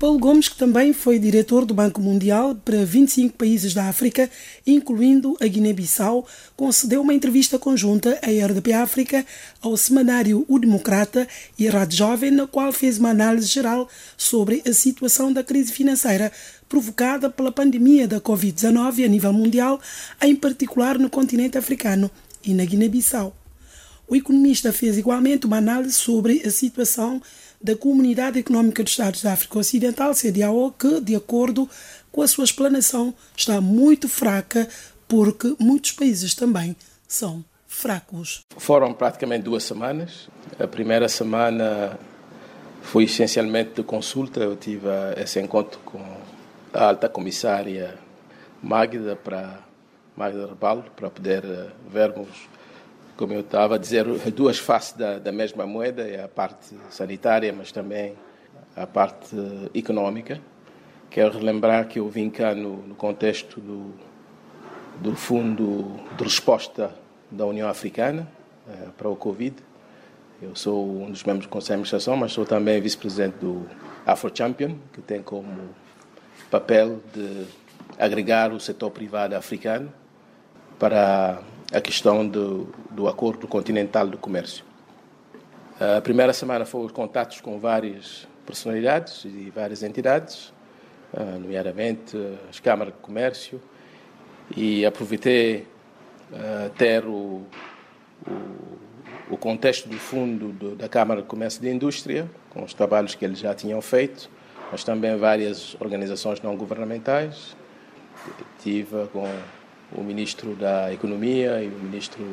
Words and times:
Paulo 0.00 0.18
Gomes, 0.18 0.48
que 0.48 0.56
também 0.56 0.94
foi 0.94 1.18
diretor 1.18 1.66
do 1.66 1.74
Banco 1.74 2.00
Mundial 2.00 2.54
para 2.54 2.86
25 2.86 3.36
países 3.36 3.74
da 3.74 3.84
África, 3.84 4.30
incluindo 4.66 5.36
a 5.42 5.46
Guiné-Bissau, 5.46 6.26
concedeu 6.56 7.02
uma 7.02 7.12
entrevista 7.12 7.58
conjunta 7.58 8.18
à 8.22 8.46
RDP 8.46 8.72
África, 8.72 9.26
ao 9.60 9.76
semanário 9.76 10.42
O 10.48 10.58
Democrata 10.58 11.28
e 11.58 11.68
à 11.68 11.72
Rádio 11.72 11.98
Jovem, 11.98 12.30
na 12.30 12.46
qual 12.46 12.72
fez 12.72 12.96
uma 12.96 13.10
análise 13.10 13.46
geral 13.46 13.90
sobre 14.16 14.62
a 14.66 14.72
situação 14.72 15.34
da 15.34 15.44
crise 15.44 15.70
financeira 15.70 16.32
provocada 16.66 17.28
pela 17.28 17.52
pandemia 17.52 18.08
da 18.08 18.22
Covid-19 18.22 19.04
a 19.04 19.08
nível 19.08 19.34
mundial, 19.34 19.78
em 20.22 20.34
particular 20.34 20.98
no 20.98 21.10
continente 21.10 21.58
africano 21.58 22.10
e 22.42 22.54
na 22.54 22.64
Guiné-Bissau. 22.64 23.36
O 24.08 24.16
economista 24.16 24.72
fez 24.72 24.96
igualmente 24.96 25.46
uma 25.46 25.58
análise 25.58 25.92
sobre 25.92 26.40
a 26.44 26.50
situação 26.50 27.20
da 27.62 27.76
Comunidade 27.76 28.38
Económica 28.38 28.82
dos 28.82 28.92
Estados 28.92 29.22
da 29.22 29.32
África 29.32 29.58
Ocidental, 29.58 30.12
CDAO, 30.14 30.72
que, 30.72 31.00
de 31.00 31.14
acordo 31.14 31.68
com 32.10 32.22
a 32.22 32.28
sua 32.28 32.44
explanação, 32.44 33.14
está 33.36 33.60
muito 33.60 34.08
fraca 34.08 34.68
porque 35.06 35.54
muitos 35.58 35.92
países 35.92 36.34
também 36.34 36.74
são 37.06 37.44
fracos. 37.66 38.40
Foram 38.56 38.94
praticamente 38.94 39.44
duas 39.44 39.64
semanas. 39.64 40.28
A 40.58 40.66
primeira 40.66 41.08
semana 41.08 41.98
foi 42.82 43.04
essencialmente 43.04 43.74
de 43.74 43.82
consulta. 43.82 44.40
Eu 44.40 44.56
tive 44.56 44.88
esse 45.16 45.40
encontro 45.40 45.78
com 45.84 46.00
a 46.72 46.84
alta 46.84 47.08
comissária 47.08 47.98
Magda 48.62 49.16
para 49.16 49.60
Magda 50.16 50.46
Rebaldo 50.46 50.90
para 50.92 51.10
poder 51.10 51.44
eh, 51.44 51.68
vermos 51.90 52.28
como 53.20 53.34
eu 53.34 53.40
estava 53.40 53.74
a 53.74 53.78
dizer, 53.78 54.06
duas 54.34 54.58
faces 54.58 54.94
da, 54.94 55.18
da 55.18 55.30
mesma 55.30 55.66
moeda, 55.66 56.08
é 56.08 56.24
a 56.24 56.26
parte 56.26 56.74
sanitária, 56.88 57.52
mas 57.52 57.70
também 57.70 58.16
a 58.74 58.86
parte 58.86 59.36
económica. 59.74 60.40
Quero 61.10 61.36
relembrar 61.36 61.86
que 61.86 61.98
eu 61.98 62.08
vim 62.08 62.30
cá 62.30 62.54
no, 62.54 62.78
no 62.78 62.94
contexto 62.94 63.60
do, 63.60 63.92
do 65.02 65.14
Fundo 65.14 66.00
de 66.16 66.24
Resposta 66.24 66.94
da 67.30 67.44
União 67.44 67.68
Africana 67.68 68.26
eh, 68.66 68.88
para 68.96 69.10
o 69.10 69.14
Covid. 69.14 69.54
Eu 70.40 70.56
sou 70.56 71.02
um 71.02 71.10
dos 71.10 71.22
membros 71.22 71.46
do 71.46 71.50
Conselho 71.50 71.66
de 71.66 71.72
Administração, 71.74 72.16
mas 72.16 72.32
sou 72.32 72.46
também 72.46 72.80
vice-presidente 72.80 73.36
do 73.38 73.68
Afro 74.06 74.32
Champion, 74.34 74.76
que 74.94 75.02
tem 75.02 75.22
como 75.22 75.68
papel 76.50 77.02
de 77.12 77.44
agregar 77.98 78.50
o 78.50 78.58
setor 78.58 78.90
privado 78.90 79.36
africano 79.36 79.92
para 80.78 81.42
a 81.72 81.80
questão 81.80 82.26
do, 82.26 82.68
do 82.90 83.08
Acordo 83.08 83.46
Continental 83.46 84.08
de 84.08 84.16
Comércio. 84.16 84.64
A 85.78 86.00
primeira 86.00 86.32
semana 86.32 86.64
foram 86.64 86.86
os 86.86 86.92
contatos 86.92 87.40
com 87.40 87.58
várias 87.58 88.28
personalidades 88.44 89.24
e 89.24 89.50
várias 89.54 89.82
entidades, 89.82 90.52
ah, 91.16 91.38
nomeadamente 91.38 92.16
as 92.50 92.58
câmaras 92.60 92.92
de 92.92 93.00
comércio, 93.00 93.60
e 94.56 94.84
aproveitei 94.84 95.66
uh, 96.32 96.70
ter 96.76 97.04
o, 97.04 97.46
o, 98.26 99.34
o, 99.34 99.36
contexto 99.36 99.88
do 99.88 99.96
fundo 99.96 100.48
do, 100.48 100.74
da 100.74 100.88
Câmara 100.88 101.22
de 101.22 101.28
Comércio 101.28 101.60
e 101.60 101.68
de 101.68 101.74
Indústria, 101.74 102.28
com 102.50 102.64
os 102.64 102.74
trabalhos 102.74 103.14
que 103.14 103.24
eles 103.24 103.38
já 103.38 103.54
tinham 103.54 103.80
feito, 103.80 104.28
mas 104.72 104.82
também 104.82 105.16
várias 105.16 105.76
organizações 105.80 106.40
não 106.42 106.56
governamentais. 106.56 107.56
Tive 108.60 109.06
com 109.12 109.24
o 109.92 110.02
Ministro 110.02 110.54
da 110.54 110.92
Economia 110.92 111.62
e 111.62 111.68
o 111.68 111.78
Ministro 111.78 112.24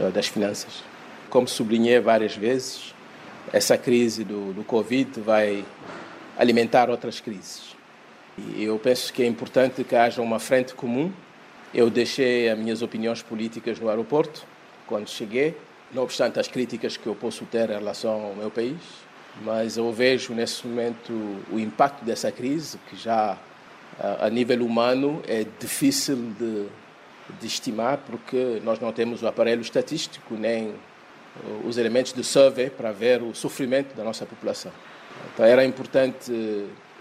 eh, 0.00 0.10
das 0.10 0.26
Finanças. 0.26 0.82
Como 1.30 1.48
sublinhei 1.48 2.00
várias 2.00 2.36
vezes, 2.36 2.94
essa 3.52 3.76
crise 3.76 4.24
do, 4.24 4.52
do 4.52 4.64
Covid 4.64 5.20
vai 5.20 5.64
alimentar 6.38 6.90
outras 6.90 7.20
crises. 7.20 7.74
E 8.56 8.64
eu 8.64 8.78
penso 8.78 9.12
que 9.12 9.22
é 9.22 9.26
importante 9.26 9.84
que 9.84 9.94
haja 9.94 10.20
uma 10.20 10.38
frente 10.38 10.74
comum. 10.74 11.12
Eu 11.72 11.88
deixei 11.88 12.48
as 12.48 12.58
minhas 12.58 12.82
opiniões 12.82 13.22
políticas 13.22 13.78
no 13.78 13.88
aeroporto 13.88 14.44
quando 14.86 15.08
cheguei, 15.08 15.56
não 15.92 16.02
obstante 16.02 16.38
as 16.38 16.48
críticas 16.48 16.96
que 16.96 17.06
eu 17.06 17.14
posso 17.14 17.44
ter 17.46 17.70
em 17.70 17.74
relação 17.74 18.24
ao 18.24 18.34
meu 18.34 18.50
país, 18.50 18.76
mas 19.42 19.76
eu 19.76 19.90
vejo 19.92 20.34
nesse 20.34 20.66
momento 20.66 21.12
o 21.50 21.58
impacto 21.58 22.04
dessa 22.04 22.30
crise, 22.30 22.78
que 22.88 22.96
já 22.96 23.38
a 23.98 24.28
nível 24.28 24.64
humano 24.64 25.22
é 25.26 25.46
difícil 25.58 26.16
de, 26.38 26.66
de 27.40 27.46
estimar 27.46 27.98
porque 27.98 28.60
nós 28.64 28.80
não 28.80 28.92
temos 28.92 29.22
o 29.22 29.28
aparelho 29.28 29.62
estatístico 29.62 30.34
nem 30.34 30.74
os 31.64 31.78
elementos 31.78 32.12
de 32.12 32.22
survey 32.22 32.70
para 32.70 32.92
ver 32.92 33.22
o 33.22 33.34
sofrimento 33.34 33.94
da 33.94 34.04
nossa 34.04 34.24
população. 34.24 34.72
Então 35.32 35.44
era 35.44 35.64
importante, 35.64 36.32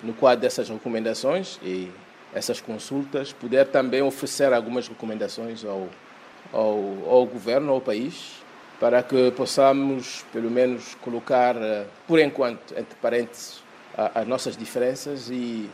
no 0.02 0.14
quadro 0.14 0.42
dessas 0.42 0.70
recomendações 0.70 1.60
e 1.62 1.92
essas 2.34 2.60
consultas, 2.60 3.32
poder 3.32 3.68
também 3.68 4.02
oferecer 4.02 4.52
algumas 4.54 4.88
recomendações 4.88 5.64
ao, 5.64 5.88
ao, 6.52 7.10
ao 7.10 7.26
governo, 7.26 7.72
ao 7.72 7.82
país, 7.82 8.44
para 8.80 9.04
que 9.04 9.32
possamos, 9.32 10.26
pelo 10.34 10.50
menos, 10.50 10.96
colocar, 10.96 11.56
por 12.08 12.20
enquanto, 12.20 12.74
entre 12.78 12.96
parênteses, 13.02 13.62
as 13.96 14.28
nossas 14.28 14.58
diferenças 14.58 15.30
e 15.30 15.70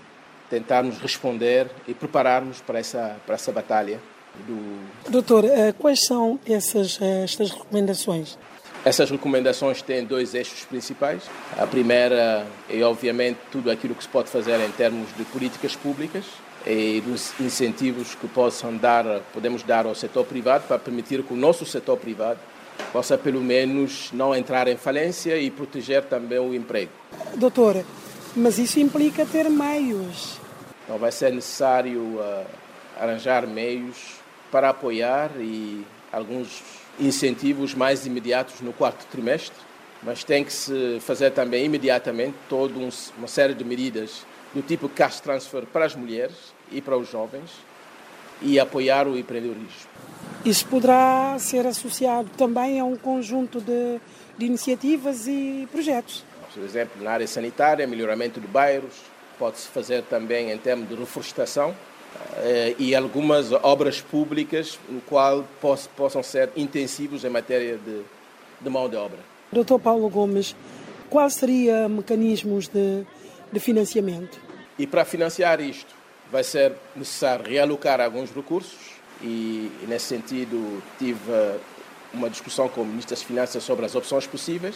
tentarmos 0.49 0.97
responder 0.99 1.67
e 1.87 1.93
prepararmos 1.93 2.61
para 2.61 2.79
essa, 2.79 3.17
para 3.25 3.35
essa 3.35 3.51
batalha. 3.51 3.99
Do... 4.47 5.09
Doutor, 5.09 5.45
eh, 5.45 5.73
quais 5.77 6.05
são 6.05 6.39
essas 6.45 6.99
eh, 7.01 7.23
estas 7.23 7.51
recomendações? 7.51 8.37
Essas 8.85 9.09
recomendações 9.09 9.81
têm 9.81 10.05
dois 10.05 10.33
eixos 10.33 10.63
principais. 10.63 11.23
A 11.57 11.67
primeira 11.67 12.45
é, 12.69 12.81
obviamente, 12.83 13.37
tudo 13.51 13.69
aquilo 13.69 13.93
que 13.93 14.03
se 14.03 14.09
pode 14.09 14.29
fazer 14.29 14.57
em 14.61 14.71
termos 14.71 15.09
de 15.17 15.25
políticas 15.25 15.75
públicas 15.75 16.25
e 16.65 17.01
dos 17.01 17.37
incentivos 17.39 18.15
que 18.15 18.27
possam 18.27 18.75
dar, 18.77 19.03
podemos 19.33 19.63
dar 19.63 19.85
ao 19.85 19.95
setor 19.95 20.25
privado 20.25 20.65
para 20.67 20.79
permitir 20.79 21.23
que 21.23 21.33
o 21.33 21.37
nosso 21.37 21.65
setor 21.65 21.97
privado 21.97 22.39
possa, 22.93 23.17
pelo 23.17 23.41
menos, 23.41 24.11
não 24.13 24.33
entrar 24.33 24.67
em 24.69 24.77
falência 24.77 25.37
e 25.37 25.51
proteger 25.51 26.03
também 26.03 26.39
o 26.39 26.53
emprego. 26.53 26.91
Doutor, 27.35 27.83
mas 28.35 28.57
isso 28.57 28.79
implica 28.79 29.25
ter 29.25 29.49
meios. 29.49 30.38
Então 30.89 30.97
vai 30.97 31.11
ser 31.11 31.31
necessário 31.31 32.01
uh, 32.01 32.45
arranjar 32.99 33.45
meios 33.45 34.15
para 34.51 34.69
apoiar 34.69 35.29
e 35.39 35.85
alguns 36.11 36.63
incentivos 36.99 37.75
mais 37.75 38.07
imediatos 38.07 38.59
no 38.61 38.73
quarto 38.73 39.05
trimestre, 39.11 39.55
mas 40.01 40.23
tem 40.23 40.43
que 40.43 40.51
se 40.51 40.99
fazer 41.01 41.29
também 41.29 41.65
imediatamente 41.65 42.33
toda 42.49 42.79
um, 42.79 42.89
uma 43.19 43.27
série 43.27 43.53
de 43.53 43.63
medidas 43.63 44.25
do 44.51 44.63
tipo 44.63 44.89
cash 44.89 45.19
transfer 45.19 45.63
para 45.67 45.85
as 45.85 45.93
mulheres 45.93 46.55
e 46.71 46.81
para 46.81 46.97
os 46.97 47.07
jovens 47.07 47.51
e 48.41 48.59
apoiar 48.59 49.07
o 49.07 49.15
empreendedorismo. 49.15 49.91
Isso 50.43 50.65
poderá 50.65 51.37
ser 51.37 51.67
associado 51.67 52.31
também 52.35 52.79
a 52.79 52.83
um 52.83 52.95
conjunto 52.95 53.61
de, 53.61 54.01
de 54.39 54.45
iniciativas 54.47 55.27
e 55.27 55.67
projetos. 55.71 56.25
Por 56.51 56.63
exemplo, 56.63 57.03
na 57.03 57.11
área 57.11 57.27
sanitária, 57.27 57.85
melhoramento 57.85 58.41
de 58.41 58.47
bairros, 58.47 58.95
pode-se 59.39 59.67
fazer 59.69 60.03
também 60.03 60.51
em 60.51 60.57
termos 60.57 60.89
de 60.89 60.95
reflorestação 60.95 61.73
eh, 62.37 62.75
e 62.77 62.93
algumas 62.93 63.51
obras 63.51 64.01
públicas 64.01 64.77
no 64.89 65.01
qual 65.01 65.45
possam 65.95 66.21
ser 66.21 66.49
intensivos 66.55 67.23
em 67.23 67.29
matéria 67.29 67.77
de, 67.77 68.01
de 68.59 68.69
mão 68.69 68.89
de 68.89 68.97
obra. 68.97 69.19
Dr. 69.51 69.79
Paulo 69.81 70.09
Gomes, 70.09 70.55
quais 71.09 71.35
seriam 71.35 71.87
mecanismos 71.89 72.67
de, 72.67 73.05
de 73.51 73.59
financiamento? 73.59 74.39
E 74.77 74.85
para 74.85 75.05
financiar 75.05 75.61
isto 75.61 75.95
vai 76.31 76.43
ser 76.43 76.73
necessário 76.95 77.45
realocar 77.49 77.99
alguns 77.99 78.29
recursos 78.29 78.99
e, 79.21 79.71
e 79.81 79.85
nesse 79.87 80.05
sentido 80.05 80.83
tive 80.99 81.19
uma 82.13 82.29
discussão 82.29 82.67
com 82.67 82.81
o 82.81 82.85
Ministro 82.85 83.15
das 83.15 83.23
Finanças 83.23 83.63
sobre 83.63 83.85
as 83.85 83.95
opções 83.95 84.27
possíveis 84.27 84.75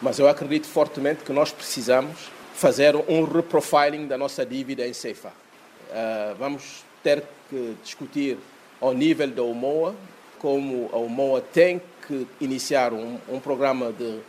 mas 0.00 0.18
eu 0.18 0.28
acredito 0.28 0.66
fortemente 0.66 1.24
que 1.24 1.32
nós 1.32 1.50
precisamos 1.50 2.30
fazer 2.54 2.94
um 2.96 3.24
reprofiling 3.24 4.06
da 4.06 4.16
nossa 4.16 4.46
dívida 4.46 4.86
em 4.86 4.92
CEFA. 4.92 5.28
Uh, 5.28 6.34
vamos 6.38 6.84
ter 7.02 7.22
que 7.50 7.76
discutir 7.82 8.38
ao 8.80 8.94
nível 8.94 9.28
da 9.28 9.42
UMOA 9.42 9.94
como 10.38 10.88
a 10.92 10.96
UMOA 10.96 11.40
tem 11.40 11.82
que 12.06 12.26
iniciar 12.40 12.92
um, 12.92 13.18
um 13.28 13.40
programa 13.40 13.92
de 13.92 14.20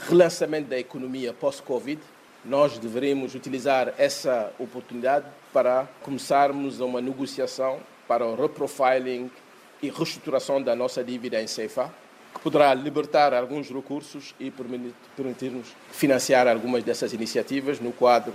relançamento 0.00 0.68
da 0.68 0.78
economia 0.78 1.32
pós-Covid. 1.32 2.00
Nós 2.44 2.78
deveríamos 2.78 3.34
utilizar 3.34 3.94
essa 3.96 4.52
oportunidade 4.58 5.26
para 5.52 5.88
começarmos 6.02 6.80
uma 6.80 7.00
negociação 7.00 7.78
para 8.06 8.26
o 8.26 8.34
reprofiling 8.34 9.30
e 9.82 9.88
reestruturação 9.88 10.60
da 10.60 10.74
nossa 10.74 11.02
dívida 11.02 11.40
em 11.40 11.46
CEFA 11.46 11.90
que 12.34 12.40
poderá 12.40 12.72
libertar 12.74 13.34
alguns 13.34 13.68
recursos 13.68 14.34
e 14.38 14.50
permitir-nos 14.50 15.68
financiar 15.90 16.46
algumas 16.46 16.82
dessas 16.84 17.12
iniciativas 17.12 17.80
no 17.80 17.92
quadro 17.92 18.32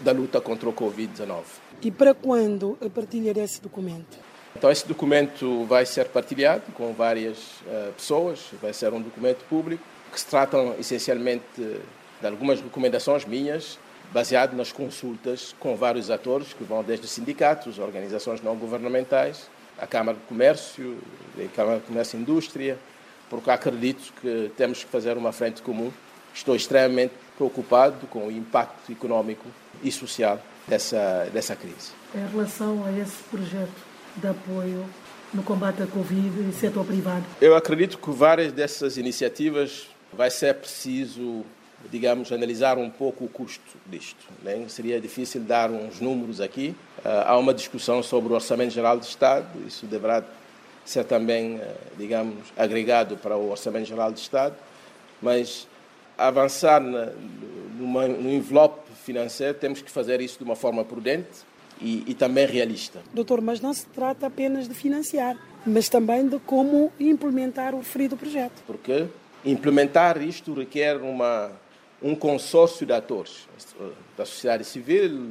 da 0.00 0.12
luta 0.12 0.40
contra 0.40 0.68
o 0.68 0.72
Covid-19. 0.72 1.42
E 1.82 1.90
para 1.90 2.14
quando 2.14 2.78
a 2.80 2.88
partilha 2.88 3.34
desse 3.34 3.60
documento? 3.60 4.18
Então, 4.56 4.70
esse 4.70 4.86
documento 4.86 5.64
vai 5.64 5.84
ser 5.86 6.06
partilhado 6.08 6.64
com 6.74 6.92
várias 6.92 7.38
uh, 7.66 7.92
pessoas, 7.96 8.50
vai 8.60 8.72
ser 8.72 8.92
um 8.92 9.00
documento 9.00 9.44
público, 9.48 9.82
que 10.12 10.20
se 10.20 10.26
tratam 10.26 10.74
essencialmente 10.78 11.42
de 11.56 12.26
algumas 12.26 12.60
recomendações 12.60 13.24
minhas, 13.24 13.78
baseado 14.12 14.54
nas 14.54 14.70
consultas 14.70 15.54
com 15.58 15.74
vários 15.74 16.10
atores 16.10 16.52
que 16.52 16.62
vão 16.62 16.84
desde 16.84 17.08
sindicatos, 17.08 17.78
organizações 17.78 18.42
não 18.42 18.54
governamentais, 18.56 19.48
a 19.78 19.86
Câmara 19.86 20.18
de 20.18 20.24
Comércio, 20.24 20.98
a 21.38 21.56
Câmara 21.56 21.80
de 21.80 21.86
Comércio 21.86 22.18
e 22.18 22.22
Indústria, 22.22 22.78
porque 23.32 23.50
acredito 23.50 24.12
que 24.20 24.52
temos 24.58 24.84
que 24.84 24.90
fazer 24.90 25.16
uma 25.16 25.32
frente 25.32 25.62
comum. 25.62 25.90
Estou 26.34 26.54
extremamente 26.54 27.14
preocupado 27.34 28.06
com 28.08 28.26
o 28.26 28.30
impacto 28.30 28.92
econômico 28.92 29.46
e 29.82 29.90
social 29.90 30.38
dessa, 30.68 31.26
dessa 31.32 31.56
crise. 31.56 31.92
Em 32.14 32.30
relação 32.30 32.84
a 32.84 32.92
esse 32.92 33.22
projeto 33.30 33.72
de 34.18 34.26
apoio 34.26 34.84
no 35.32 35.42
combate 35.42 35.82
à 35.82 35.86
Covid 35.86 36.46
e 36.46 36.52
setor 36.52 36.84
privado? 36.84 37.24
Eu 37.40 37.56
acredito 37.56 37.96
que 37.96 38.10
várias 38.10 38.52
dessas 38.52 38.98
iniciativas 38.98 39.88
vai 40.12 40.30
ser 40.30 40.54
preciso, 40.56 41.42
digamos, 41.90 42.30
analisar 42.32 42.76
um 42.76 42.90
pouco 42.90 43.24
o 43.24 43.28
custo 43.30 43.78
disto. 43.86 44.26
Né? 44.42 44.62
Seria 44.68 45.00
difícil 45.00 45.40
dar 45.40 45.70
uns 45.70 46.00
números 46.00 46.38
aqui. 46.38 46.76
Uh, 46.98 47.08
há 47.24 47.38
uma 47.38 47.54
discussão 47.54 48.02
sobre 48.02 48.30
o 48.30 48.34
Orçamento 48.34 48.74
Geral 48.74 48.98
do 48.98 49.04
Estado, 49.04 49.46
isso 49.66 49.86
deverá 49.86 50.22
ser 50.84 51.04
também, 51.04 51.56
uh, 51.56 51.60
digamos, 51.96 52.36
agregado 52.56 53.16
para 53.16 53.36
o 53.36 53.50
Orçamento 53.50 53.86
Geral 53.86 54.10
do 54.12 54.18
Estado, 54.18 54.56
mas 55.20 55.66
avançar 56.16 56.80
numa, 56.80 58.06
no 58.06 58.30
envelope 58.30 58.90
financeiro 59.04 59.54
temos 59.54 59.82
que 59.82 59.90
fazer 59.90 60.20
isso 60.20 60.38
de 60.38 60.44
uma 60.44 60.54
forma 60.54 60.84
prudente 60.84 61.44
e, 61.80 62.04
e 62.06 62.14
também 62.14 62.46
realista. 62.46 63.00
Doutor, 63.12 63.40
mas 63.40 63.60
não 63.60 63.72
se 63.74 63.86
trata 63.86 64.26
apenas 64.26 64.68
de 64.68 64.74
financiar, 64.74 65.36
mas 65.66 65.88
também 65.88 66.28
de 66.28 66.38
como 66.40 66.92
implementar 66.98 67.74
o 67.74 67.78
referido 67.78 68.16
projeto. 68.16 68.62
Porque 68.66 69.06
implementar 69.44 70.22
isto 70.22 70.54
requer 70.54 70.96
uma, 70.96 71.50
um 72.00 72.14
consórcio 72.14 72.86
de 72.86 72.92
atores, 72.92 73.48
da 74.16 74.24
sociedade 74.24 74.64
civil, 74.64 75.30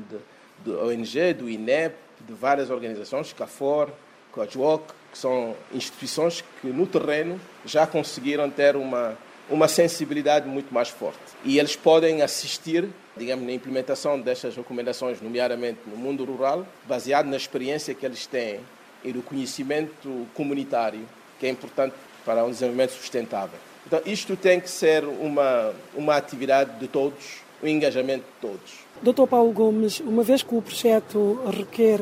do 0.63 0.80
ONG, 0.86 1.33
do 1.33 1.50
INEP, 1.50 1.95
de 2.27 2.33
várias 2.33 2.69
organizações, 2.69 3.33
CAFOR, 3.33 3.89
COAJOC, 4.31 4.94
que 5.11 5.17
são 5.17 5.55
instituições 5.73 6.43
que 6.61 6.67
no 6.67 6.87
terreno 6.87 7.39
já 7.65 7.85
conseguiram 7.85 8.49
ter 8.49 8.75
uma, 8.75 9.17
uma 9.49 9.67
sensibilidade 9.67 10.47
muito 10.47 10.73
mais 10.73 10.89
forte. 10.89 11.19
E 11.43 11.59
eles 11.59 11.75
podem 11.75 12.21
assistir 12.21 12.87
digamos, 13.15 13.45
na 13.45 13.51
implementação 13.51 14.19
destas 14.19 14.55
recomendações, 14.55 15.21
nomeadamente 15.21 15.79
no 15.85 15.97
mundo 15.97 16.23
rural, 16.23 16.65
baseado 16.87 17.27
na 17.27 17.37
experiência 17.37 17.93
que 17.93 18.05
eles 18.05 18.25
têm 18.25 18.59
e 19.03 19.11
no 19.11 19.21
conhecimento 19.21 20.27
comunitário, 20.33 21.01
que 21.39 21.45
é 21.45 21.49
importante 21.49 21.95
para 22.25 22.43
um 22.45 22.49
desenvolvimento 22.49 22.91
sustentável. 22.91 23.59
Então, 23.85 24.01
isto 24.05 24.35
tem 24.35 24.59
que 24.59 24.69
ser 24.69 25.03
uma, 25.03 25.73
uma 25.95 26.15
atividade 26.15 26.79
de 26.79 26.87
todos, 26.87 27.41
um 27.63 27.67
engajamento 27.67 28.23
de 28.23 28.39
todos. 28.39 28.79
Doutor 29.01 29.27
Paulo 29.27 29.51
Gomes, 29.51 29.99
uma 29.99 30.23
vez 30.23 30.43
que 30.43 30.53
o 30.53 30.61
projeto 30.61 31.39
requer 31.49 32.01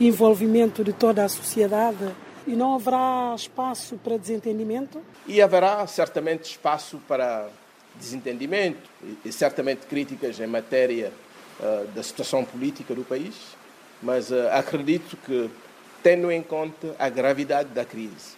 envolvimento 0.00 0.82
de 0.82 0.92
toda 0.92 1.24
a 1.24 1.28
sociedade, 1.28 1.98
e 2.48 2.56
não 2.56 2.74
haverá 2.74 3.34
espaço 3.36 3.96
para 4.02 4.16
desentendimento? 4.16 5.02
E 5.26 5.42
haverá 5.42 5.86
certamente 5.86 6.50
espaço 6.50 6.98
para 7.06 7.48
desentendimento 7.94 8.88
e, 9.24 9.30
certamente 9.30 9.86
críticas 9.86 10.40
em 10.40 10.46
matéria 10.46 11.12
uh, 11.60 11.86
da 11.88 12.02
situação 12.02 12.44
política 12.44 12.94
do 12.94 13.04
país, 13.04 13.34
mas 14.02 14.30
uh, 14.30 14.48
acredito 14.52 15.16
que, 15.18 15.50
tendo 16.02 16.30
em 16.32 16.42
conta 16.42 16.94
a 16.98 17.08
gravidade 17.08 17.68
da 17.70 17.84
crise, 17.84 18.36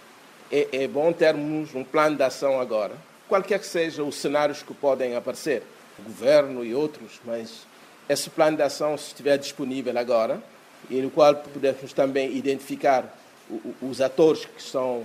é, 0.50 0.68
é 0.72 0.88
bom 0.88 1.12
termos 1.12 1.74
um 1.74 1.84
plano 1.84 2.16
de 2.16 2.22
ação 2.22 2.60
agora, 2.60 2.94
qualquer 3.28 3.60
que 3.60 3.66
sejam 3.66 4.08
os 4.08 4.16
cenários 4.16 4.62
que 4.62 4.74
podem 4.74 5.14
aparecer, 5.14 5.62
governo 6.04 6.64
e 6.64 6.74
outros, 6.74 7.20
mas 7.24 7.66
esse 8.08 8.28
plano 8.28 8.56
de 8.56 8.62
ação, 8.62 8.98
se 8.98 9.08
estiver 9.08 9.38
disponível 9.38 9.96
agora, 9.96 10.42
e 10.88 11.00
no 11.00 11.10
qual 11.10 11.36
podemos 11.36 11.92
também 11.92 12.34
identificar 12.36 13.14
os 13.82 14.00
atores 14.00 14.44
que 14.44 14.62
são 14.62 15.02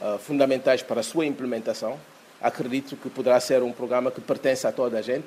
uh, 0.00 0.18
fundamentais 0.18 0.82
para 0.82 1.00
a 1.00 1.02
sua 1.02 1.26
implementação, 1.26 1.98
acredito 2.40 2.96
que 2.96 3.08
poderá 3.08 3.40
ser 3.40 3.62
um 3.62 3.72
programa 3.72 4.10
que 4.10 4.20
pertence 4.20 4.66
a 4.66 4.72
toda 4.72 4.98
a 4.98 5.02
gente 5.02 5.26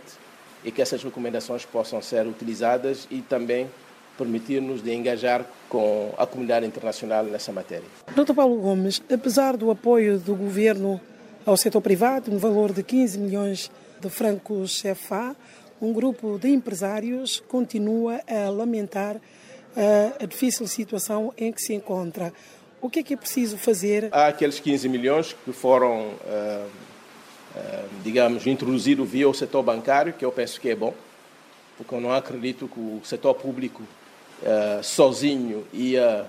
e 0.64 0.72
que 0.72 0.82
essas 0.82 1.04
recomendações 1.04 1.66
possam 1.66 2.02
ser 2.02 2.28
utilizadas 2.28 3.08
e 3.10 3.22
também 3.22 3.70
permitir-nos 4.18 4.84
de 4.84 4.94
engajar 4.94 5.46
com 5.70 6.14
a 6.18 6.26
comunidade 6.26 6.66
internacional 6.66 7.24
nessa 7.24 7.54
matéria. 7.54 7.86
Dr. 8.14 8.34
Paulo 8.34 8.58
Gomes, 8.58 9.02
apesar 9.12 9.56
do 9.56 9.72
apoio 9.72 10.20
do 10.20 10.36
governo 10.36 11.00
ao 11.46 11.56
setor 11.56 11.82
privado, 11.82 12.30
no 12.30 12.38
valor 12.38 12.74
de 12.74 12.84
15 12.84 13.18
milhões 13.18 13.72
de 14.02 14.10
francos 14.10 14.82
CFA, 14.82 15.36
um 15.82 15.94
grupo 15.94 16.38
de 16.38 16.50
empresários 16.50 17.42
continua 17.48 18.20
a 18.28 18.50
lamentar 18.50 19.16
eh, 19.76 20.12
a 20.20 20.26
difícil 20.26 20.68
situação 20.68 21.34
em 21.38 21.54
que 21.54 21.62
se 21.62 21.74
encontra. 21.74 22.34
O 22.82 22.90
que 22.90 23.00
é 23.00 23.04
que 23.04 23.14
é 23.14 23.18
preciso 23.18 23.58
fazer? 23.58 24.10
Há 24.12 24.28
aqueles 24.28 24.60
15 24.60 24.88
milhões 24.88 25.36
que 25.46 25.52
foram 25.52 26.08
uh, 26.08 26.70
eh, 27.56 27.86
digamos, 28.04 28.46
introduzido 28.46 29.04
via 29.04 29.28
o 29.28 29.34
setor 29.34 29.64
bancário, 29.64 30.14
que 30.14 30.24
eu 30.24 30.32
penso 30.32 30.62
que 30.62 30.70
é 30.70 30.76
bom, 30.76 30.94
porque 31.78 31.94
eu 31.94 32.00
não 32.00 32.14
acredito 32.14 32.68
que 32.68 32.80
o 32.80 33.02
setor 33.04 33.34
público 33.34 33.82
uh, 33.82 34.84
sozinho 34.84 35.66
ia 35.74 36.26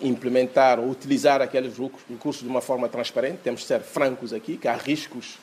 implementar 0.00 0.78
ou 0.78 0.88
utilizar 0.88 1.42
aqueles 1.42 1.74
recursos 2.08 2.42
de 2.42 2.48
uma 2.48 2.62
forma 2.62 2.88
transparente. 2.88 3.40
Temos 3.44 3.60
de 3.60 3.66
ser 3.66 3.80
francos 3.80 4.32
aqui, 4.32 4.56
que 4.56 4.66
há 4.66 4.74
riscos 4.74 5.38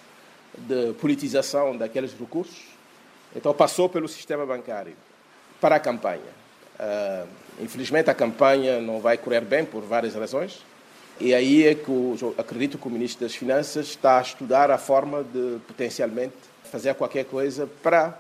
de 0.58 0.94
politização 0.94 1.78
daqueles 1.78 2.18
recursos. 2.18 2.64
Então, 3.36 3.54
passou 3.54 3.88
pelo 3.88 4.08
sistema 4.08 4.44
bancário 4.44 4.96
para 5.62 5.76
a 5.76 5.80
campanha. 5.80 6.47
Uh, 6.80 7.28
infelizmente, 7.60 8.10
a 8.10 8.14
campanha 8.14 8.80
não 8.80 9.00
vai 9.00 9.18
correr 9.18 9.42
bem 9.42 9.66
por 9.66 9.82
várias 9.82 10.16
razões. 10.16 10.64
E 11.20 11.34
aí 11.34 11.66
é 11.66 11.74
que 11.74 11.90
eu 11.90 12.36
acredito 12.38 12.78
que 12.78 12.88
o 12.88 12.92
Ministro 12.92 13.26
das 13.26 13.36
Finanças 13.36 13.88
está 13.88 14.20
a 14.20 14.22
estudar 14.22 14.70
a 14.70 14.78
forma 14.78 15.24
de 15.24 15.58
potencialmente 15.68 16.36
fazer 16.64 16.94
qualquer 16.94 17.26
coisa 17.26 17.68
para 17.82 18.20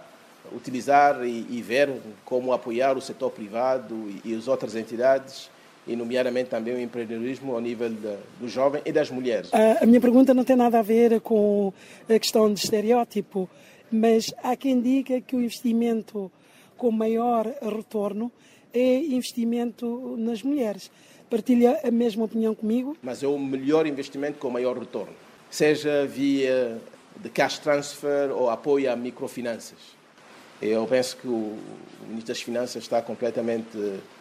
utilizar 0.52 1.24
e, 1.24 1.46
e 1.50 1.62
ver 1.62 1.90
como 2.26 2.54
apoiar 2.54 2.98
o 2.98 3.02
setor 3.02 3.30
privado 3.32 3.94
e, 4.26 4.32
e, 4.32 4.36
as 4.36 4.48
outras 4.48 4.76
entidades, 4.76 5.50
e 5.86 5.96
nomeadamente 5.96 6.50
também 6.50 6.74
o 6.74 6.80
empreendedorismo 6.80 7.54
ao 7.54 7.62
nível 7.62 7.90
de, 7.90 8.16
do 8.40 8.48
jovem 8.48 8.82
e 8.86 8.92
das 8.92 9.12
mulheres. 9.12 9.54
A, 9.54 9.84
a 9.84 9.86
minha 9.86 10.02
pergunta 10.02 10.34
não 10.34 10.44
tem 10.44 10.56
nada 10.56 10.80
a 10.80 10.82
ver 10.82 11.22
com 11.22 11.72
a 12.10 12.18
questão 12.18 12.52
de 12.52 12.60
estereótipo, 12.60 13.50
mas 13.92 14.34
há 14.42 14.56
quem 14.56 14.82
diga 14.82 15.22
que 15.22 15.36
o 15.36 15.42
investimento 15.42 16.32
com 16.78 16.92
maior 16.92 17.46
retorno 17.62 18.32
é 18.74 18.98
investimento 18.98 20.16
nas 20.18 20.44
mulheres. 20.44 20.92
Partilha 21.30 21.80
a 21.84 21.92
mesma 21.92 22.24
opinião 22.24 22.56
comigo? 22.56 22.96
Mas 23.02 23.22
é 23.22 23.28
o 23.28 23.38
melhor 23.38 23.86
investimento 23.86 24.38
com 24.40 24.50
maior 24.50 24.78
retorno, 24.78 25.14
seja 25.50 26.06
via 26.06 26.80
de 27.18 27.30
cash 27.30 27.60
transfer 27.60 28.32
ou 28.32 28.50
apoio 28.50 28.92
a 28.92 28.96
microfinanças. 28.96 29.98
Eu 30.62 30.88
penso 30.88 31.18
que 31.18 31.28
o 31.28 31.58
Ministro 32.08 32.34
das 32.34 32.42
Finanças 32.42 32.84
está 32.84 33.02
completamente 33.02 33.78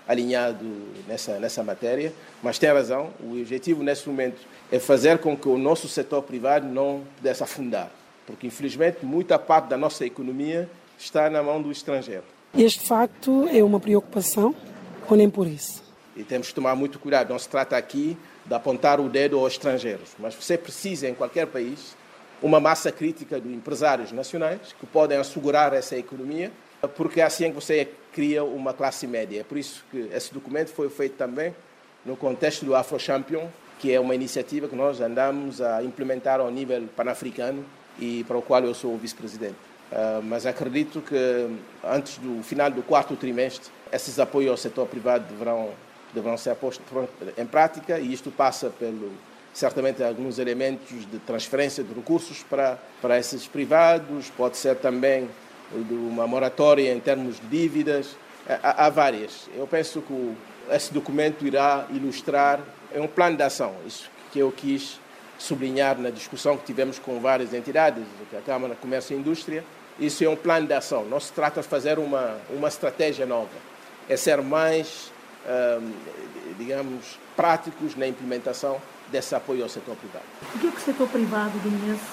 alinhado 0.07 0.67
nessa, 1.09 1.39
nessa 1.39 1.63
matéria, 1.63 2.13
mas 2.43 2.59
tem 2.59 2.71
razão, 2.71 3.11
o 3.21 3.33
objetivo 3.41 3.83
nesse 3.83 4.07
momento 4.09 4.41
é 4.71 4.79
fazer 4.79 5.19
com 5.19 5.37
que 5.37 5.49
o 5.49 5.57
nosso 5.57 5.89
setor 5.89 6.23
privado 6.23 6.67
não 6.67 7.05
pudesse 7.17 7.43
afundar, 7.43 7.91
porque 8.27 8.47
infelizmente 8.47 8.99
muita 9.05 9.39
parte 9.39 9.69
da 9.69 9.79
nossa 9.79 10.05
economia 10.05 10.69
está 10.99 11.31
na 11.31 11.43
mão 11.43 11.63
do 11.63 11.73
estrangeiro. 11.73 12.36
Este 12.59 12.87
facto 12.87 13.47
é 13.53 13.63
uma 13.63 13.79
preocupação 13.79 14.55
ou 15.11 15.15
nem 15.15 15.29
por 15.29 15.47
isso? 15.47 15.83
E 16.17 16.25
temos 16.25 16.49
que 16.49 16.55
tomar 16.55 16.75
muito 16.75 16.99
cuidado. 16.99 17.29
Não 17.29 17.39
se 17.39 17.47
trata 17.47 17.77
aqui 17.77 18.17
de 18.47 18.55
apontar 18.55 18.99
o 18.99 19.11
dedo 19.11 19.39
aos 19.39 19.53
estrangeiros, 19.53 20.13
mas 20.19 20.35
você 20.35 20.57
precisa, 20.57 21.07
em 21.07 21.15
qualquer 21.15 21.47
país, 21.49 21.95
uma 22.43 22.59
massa 22.59 22.91
crítica 22.91 23.39
de 23.39 23.53
empresários 23.53 24.11
nacionais 24.11 24.75
que 24.81 24.87
podem 24.87 25.19
assegurar 25.19 25.75
essa 25.75 25.99
economia, 25.99 26.51
porque 26.97 27.21
é 27.21 27.25
assim 27.25 27.51
que 27.51 27.57
você 27.57 27.91
cria 28.11 28.43
uma 28.43 28.73
classe 28.73 29.07
média. 29.07 29.41
É 29.41 29.45
por 29.45 29.59
isso 29.59 29.85
que 29.91 30.09
esse 30.11 30.33
documento 30.33 30.69
foi 30.69 30.89
feito 30.89 31.17
também 31.17 31.55
no 32.07 32.17
contexto 32.17 32.65
do 32.65 32.75
Afro 32.75 32.99
Champion, 32.99 33.49
que 33.79 33.93
é 33.93 34.01
uma 34.01 34.15
iniciativa 34.15 34.67
que 34.67 34.75
nós 34.75 34.99
andamos 35.03 35.61
a 35.61 35.83
implementar 35.83 36.41
ao 36.41 36.51
nível 36.51 36.89
pan-africano 36.97 37.63
e 37.99 38.25
para 38.25 38.39
o 38.39 38.41
qual 38.41 38.65
eu 38.65 38.73
sou 38.73 38.95
o 38.95 38.97
vice-presidente. 38.97 39.57
Uh, 39.93 40.21
mas 40.23 40.47
acredito 40.47 41.00
que 41.00 41.49
antes 41.85 42.19
do 42.19 42.43
final 42.43 42.71
do 42.71 42.83
quarto 42.83 43.14
trimestre, 43.14 43.71
esses 43.93 44.19
apoios 44.19 44.50
ao 44.50 44.57
setor 44.57 44.87
privado 44.88 45.25
deverão 45.28 45.71
deverão 46.12 46.37
ser 46.37 46.55
postos 46.57 46.85
em 47.37 47.47
prática 47.47 47.99
e 47.99 48.12
isto 48.12 48.31
passa 48.31 48.71
pelo 48.71 49.12
certamente 49.52 50.02
alguns 50.02 50.38
elementos 50.38 51.11
de 51.11 51.19
transferência 51.21 51.83
de 51.83 51.93
recursos 51.95 52.43
para, 52.43 52.78
para 53.00 53.19
esses 53.19 53.47
privados, 53.47 54.31
pode 54.37 54.57
ser 54.57 54.76
também 54.76 55.28
uma 55.90 56.26
moratória 56.26 56.93
em 56.93 57.00
termos 57.00 57.40
de 57.40 57.47
dívidas, 57.47 58.16
há, 58.47 58.85
há 58.85 58.90
várias. 58.90 59.49
Eu 59.57 59.66
penso 59.66 60.02
que 60.02 60.35
esse 60.71 60.93
documento 60.93 61.47
irá 61.47 61.87
ilustrar, 61.90 62.61
é 62.93 63.00
um 63.00 63.07
plano 63.07 63.37
de 63.37 63.43
ação, 63.43 63.75
isso 63.87 64.11
que 64.31 64.38
eu 64.38 64.52
quis 64.52 65.00
sublinhar 65.38 65.99
na 65.99 66.11
discussão 66.11 66.57
que 66.57 66.64
tivemos 66.64 66.99
com 66.99 67.21
várias 67.21 67.52
entidades, 67.52 68.05
a 68.37 68.40
Câmara 68.40 68.75
de 68.75 68.81
Comércio 68.81 69.16
e 69.16 69.21
Indústria, 69.21 69.64
Isso 69.99 70.23
é 70.25 70.28
um 70.28 70.37
plano 70.37 70.66
de 70.66 70.75
ação. 70.75 71.05
Não 71.07 71.19
se 71.19 71.33
trata 71.33 71.62
de 71.62 71.69
fazer 71.69 71.99
uma, 71.99 72.37
uma 72.50 72.69
estratégia 72.69 73.25
nova. 73.25 73.49
É 74.09 74.16
ser 74.16 74.43
mais, 74.43 75.11
hum, 75.81 75.93
digamos, 76.59 77.19
práticos 77.35 77.97
na 77.97 78.07
implementação 78.07 78.81
desse 79.11 79.35
apoio 79.35 79.62
ao 79.62 79.69
setor 79.69 79.97
privado. 79.97 80.25
O 80.55 80.59
que 80.59 80.66
é 80.66 80.71
que 80.71 80.76
o 80.76 80.81
setor 80.81 81.09
privado 81.09 81.59
guineense 81.61 82.05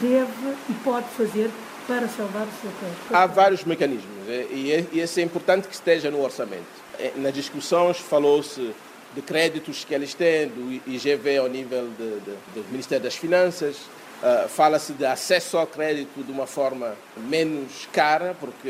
deve 0.00 0.56
e 0.70 0.74
pode 0.84 1.06
fazer 1.08 1.50
para 1.86 2.08
salvar 2.08 2.44
o 2.44 2.52
setor? 2.62 3.16
Há 3.16 3.26
vários 3.26 3.64
mecanismos 3.64 4.18
e 4.50 4.98
esse 4.98 5.20
é 5.20 5.24
importante 5.24 5.68
que 5.68 5.74
esteja 5.74 6.10
no 6.10 6.22
orçamento. 6.22 6.66
É, 6.98 7.12
nas 7.16 7.32
discussões 7.32 7.98
falou-se 7.98 8.74
de 9.18 9.22
créditos 9.22 9.84
que 9.84 9.92
eles 9.92 10.14
têm, 10.14 10.46
do 10.46 10.80
IGV 10.86 11.38
ao 11.38 11.48
nível 11.48 11.88
de, 11.98 12.20
de, 12.20 12.36
do 12.54 12.64
Ministério 12.70 13.02
das 13.02 13.16
Finanças, 13.16 13.74
uh, 14.22 14.48
fala-se 14.48 14.92
de 14.92 15.04
acesso 15.04 15.58
ao 15.58 15.66
crédito 15.66 16.22
de 16.22 16.30
uma 16.30 16.46
forma 16.46 16.94
menos 17.16 17.88
cara, 17.92 18.36
porque 18.38 18.68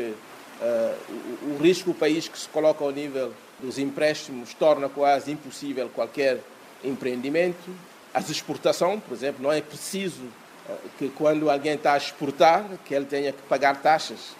uh, 0.59 0.95
o, 1.43 1.53
o 1.53 1.57
risco 1.61 1.91
do 1.91 1.95
país 1.95 2.27
que 2.27 2.39
se 2.39 2.49
coloca 2.49 2.83
ao 2.83 2.89
nível 2.89 3.31
dos 3.59 3.77
empréstimos 3.77 4.55
torna 4.55 4.89
quase 4.89 5.31
impossível 5.31 5.87
qualquer 5.93 6.39
empreendimento. 6.83 7.69
As 8.11 8.31
exportações, 8.31 9.03
por 9.03 9.13
exemplo, 9.13 9.43
não 9.43 9.51
é 9.51 9.61
preciso 9.61 10.23
uh, 10.23 10.75
que 10.97 11.09
quando 11.09 11.47
alguém 11.51 11.75
está 11.75 11.93
a 11.93 11.97
exportar 11.97 12.65
que 12.85 12.95
ele 12.95 13.05
tenha 13.05 13.31
que 13.31 13.41
pagar 13.43 13.79
taxas, 13.83 14.35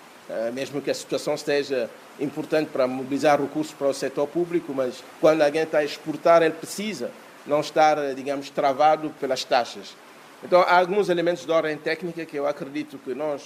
mesmo 0.53 0.81
que 0.81 0.91
a 0.91 0.93
situação 0.93 1.33
esteja 1.33 1.89
importante 2.19 2.69
para 2.69 2.88
mobilizar 2.88 3.41
recursos 3.41 3.74
para 3.74 3.88
o 3.88 3.93
setor 3.93 4.27
público, 4.27 4.74
mas 4.74 5.03
quando 5.19 5.41
alguém 5.41 5.63
está 5.63 5.79
a 5.79 5.83
exportar, 5.83 6.43
ele 6.43 6.53
precisa 6.53 7.12
não 7.45 7.62
estar, 7.62 8.13
digamos, 8.13 8.50
travado 8.50 9.09
pelas 9.19 9.43
taxas. 9.43 9.95
Então, 10.43 10.62
há 10.62 10.77
alguns 10.77 11.09
elementos 11.09 11.45
de 11.45 11.51
ordem 11.51 11.77
técnica 11.77 12.25
que 12.25 12.38
eu 12.38 12.48
acredito 12.48 12.98
que 12.98 13.13
nós, 13.13 13.43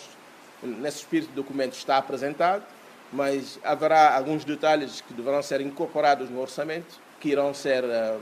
nesse 0.62 0.98
espírito 0.98 1.30
do 1.30 1.36
documento, 1.36 1.74
está 1.74 1.98
apresentado, 1.98 2.64
mas 3.12 3.60
haverá 3.64 4.16
alguns 4.16 4.44
detalhes 4.44 5.02
que 5.02 5.14
deverão 5.14 5.42
ser 5.42 5.62
incorporados 5.62 6.30
no 6.30 6.42
orçamento, 6.42 7.00
que 7.20 7.30
irão 7.30 7.54
ser 7.54 7.84
eh, 7.84 8.18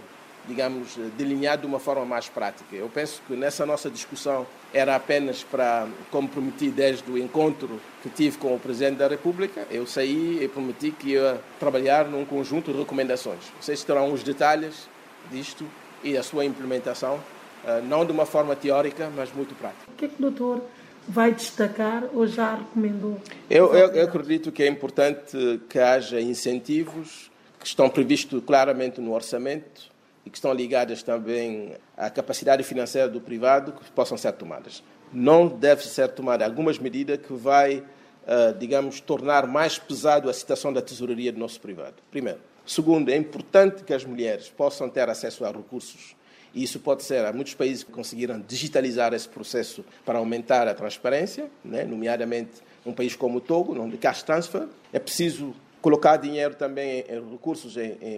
digamos, 0.48 0.98
delineado 1.18 1.62
de 1.62 1.68
uma 1.68 1.80
forma 1.80 2.06
mais 2.06 2.28
prática. 2.28 2.76
Eu 2.76 2.90
penso 2.90 3.22
que 3.28 3.36
nessa 3.36 3.66
nossa 3.66 3.90
discussão 3.90 4.46
era 4.74 4.96
apenas 4.96 5.44
para, 5.44 5.88
como 6.10 6.28
prometi 6.28 6.70
desde 6.70 7.10
o 7.12 7.18
encontro 7.18 7.80
que 8.02 8.10
tive 8.10 8.38
com 8.38 8.56
o 8.56 8.60
Presidente 8.60 8.98
da 8.98 9.08
República, 9.08 9.68
eu 9.70 9.86
saí 9.86 10.44
e 10.44 10.48
prometi 10.48 10.92
que 10.92 11.12
ia 11.12 11.40
trabalhar 11.60 12.06
num 12.06 12.26
conjunto 12.26 12.72
de 12.72 12.80
recomendações. 12.80 13.40
Vocês 13.60 13.84
terão 13.84 14.12
os 14.12 14.24
detalhes 14.24 14.88
disto 15.32 15.66
e 16.04 16.18
a 16.18 16.24
sua 16.24 16.44
implementação, 16.44 17.20
eh, 17.66 17.82
não 17.82 18.06
de 18.06 18.12
uma 18.12 18.26
forma 18.26 18.56
teórica, 18.56 19.12
mas 19.16 19.32
muito 19.32 19.54
prática. 19.54 19.84
O 19.92 19.96
que 19.96 20.06
é 20.06 20.08
que 20.08 20.16
o 20.18 20.22
doutor 20.22 20.64
vai 21.08 21.32
destacar 21.32 22.06
ou 22.14 22.26
já 22.26 22.56
recomendou? 22.56 23.20
Eu, 23.50 23.74
eu, 23.76 23.92
eu 23.92 24.06
acredito 24.06 24.52
que 24.52 24.64
é 24.64 24.68
importante 24.68 25.62
que 25.70 25.78
haja 25.78 26.20
incentivos 26.20 27.30
que 27.60 27.68
estão 27.68 27.88
previstos 27.88 28.42
claramente 28.44 29.00
no 29.00 29.14
orçamento 29.14 29.91
e 30.26 30.30
que 30.30 30.38
estão 30.38 30.54
ligadas 30.54 31.04
também 31.04 31.74
à 31.98 32.10
capacidade 32.10 32.64
financeira 32.64 33.08
do 33.08 33.20
privado 33.20 33.72
que 33.74 33.92
possam 33.92 34.18
ser 34.18 34.34
tomadas. 34.34 34.84
Não 35.12 35.48
deve 35.48 35.86
ser 35.86 36.10
tomada 36.10 36.46
algumas 36.46 36.78
medidas 36.78 37.18
que 37.18 37.34
vai, 37.34 37.84
eh, 38.28 38.54
digamos, 38.58 39.00
tornar 39.00 39.48
mais 39.48 39.78
pesado 39.78 40.30
a 40.30 40.34
situação 40.34 40.72
da 40.72 40.82
tesouraria 40.82 41.32
do 41.32 41.40
nosso 41.40 41.60
privado. 41.60 41.96
Primeiro. 42.10 42.40
Segundo, 42.66 43.10
é 43.10 43.18
importante 43.18 43.84
que 43.84 43.94
as 43.94 44.06
mulheres 44.06 44.50
possam 44.50 44.88
ter 44.88 45.10
acesso 45.10 45.44
a 45.44 45.52
recursos 45.52 46.16
e 46.54 46.64
isso 46.64 46.80
pode 46.80 47.04
ser, 47.04 47.26
há 47.26 47.32
muitos 47.32 47.54
países 47.54 47.84
que 47.84 47.92
conseguiram 47.92 48.40
digitalizar 48.46 49.14
esse 49.14 49.28
processo 49.28 49.86
para 50.06 50.20
aumentar 50.20 50.68
a 50.68 50.74
transparência, 50.74 51.50
né? 51.64 51.84
nomeadamente 51.84 52.62
um 52.86 52.92
país 52.92 53.16
como 53.16 53.38
o 53.38 53.42
Togo, 53.42 53.80
onde 53.80 53.98
cash 53.98 54.24
transfer. 54.24 54.68
É 54.92 55.00
preciso 55.00 55.56
colocar 55.82 56.18
dinheiro 56.18 56.56
também, 56.56 57.04
recursos 57.32 57.76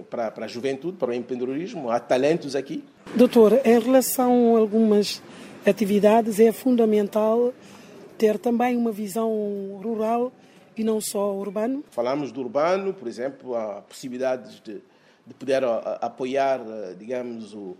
para, 0.10 0.30
para 0.30 0.46
a 0.46 0.48
juventude, 0.48 0.98
para 0.98 1.12
o 1.12 1.14
empreendedorismo. 1.14 1.90
Há 1.90 2.00
talentos 2.00 2.56
aqui. 2.56 2.84
Doutor, 3.16 3.60
em 3.64 3.80
relação 3.80 4.56
a 4.56 4.60
algumas 4.60 5.22
atividades, 5.66 6.40
é 6.40 6.52
fundamental 6.52 7.54
ter 8.18 8.38
também 8.38 8.76
uma 8.76 8.92
visão 8.92 9.32
rural 9.82 10.32
e 10.76 10.84
não 10.84 11.00
só 11.00 11.34
urbano? 11.34 11.84
Falamos 11.92 12.32
do 12.32 12.42
urbano, 12.42 12.94
por 12.94 13.08
exemplo, 13.08 13.56
há 13.56 13.82
possibilidades 13.82 14.60
de, 14.62 14.82
de 15.26 15.34
poder 15.34 15.64
apoiar, 16.02 16.60
eh, 16.60 16.96
digamos, 16.98 17.54
o 17.54 17.78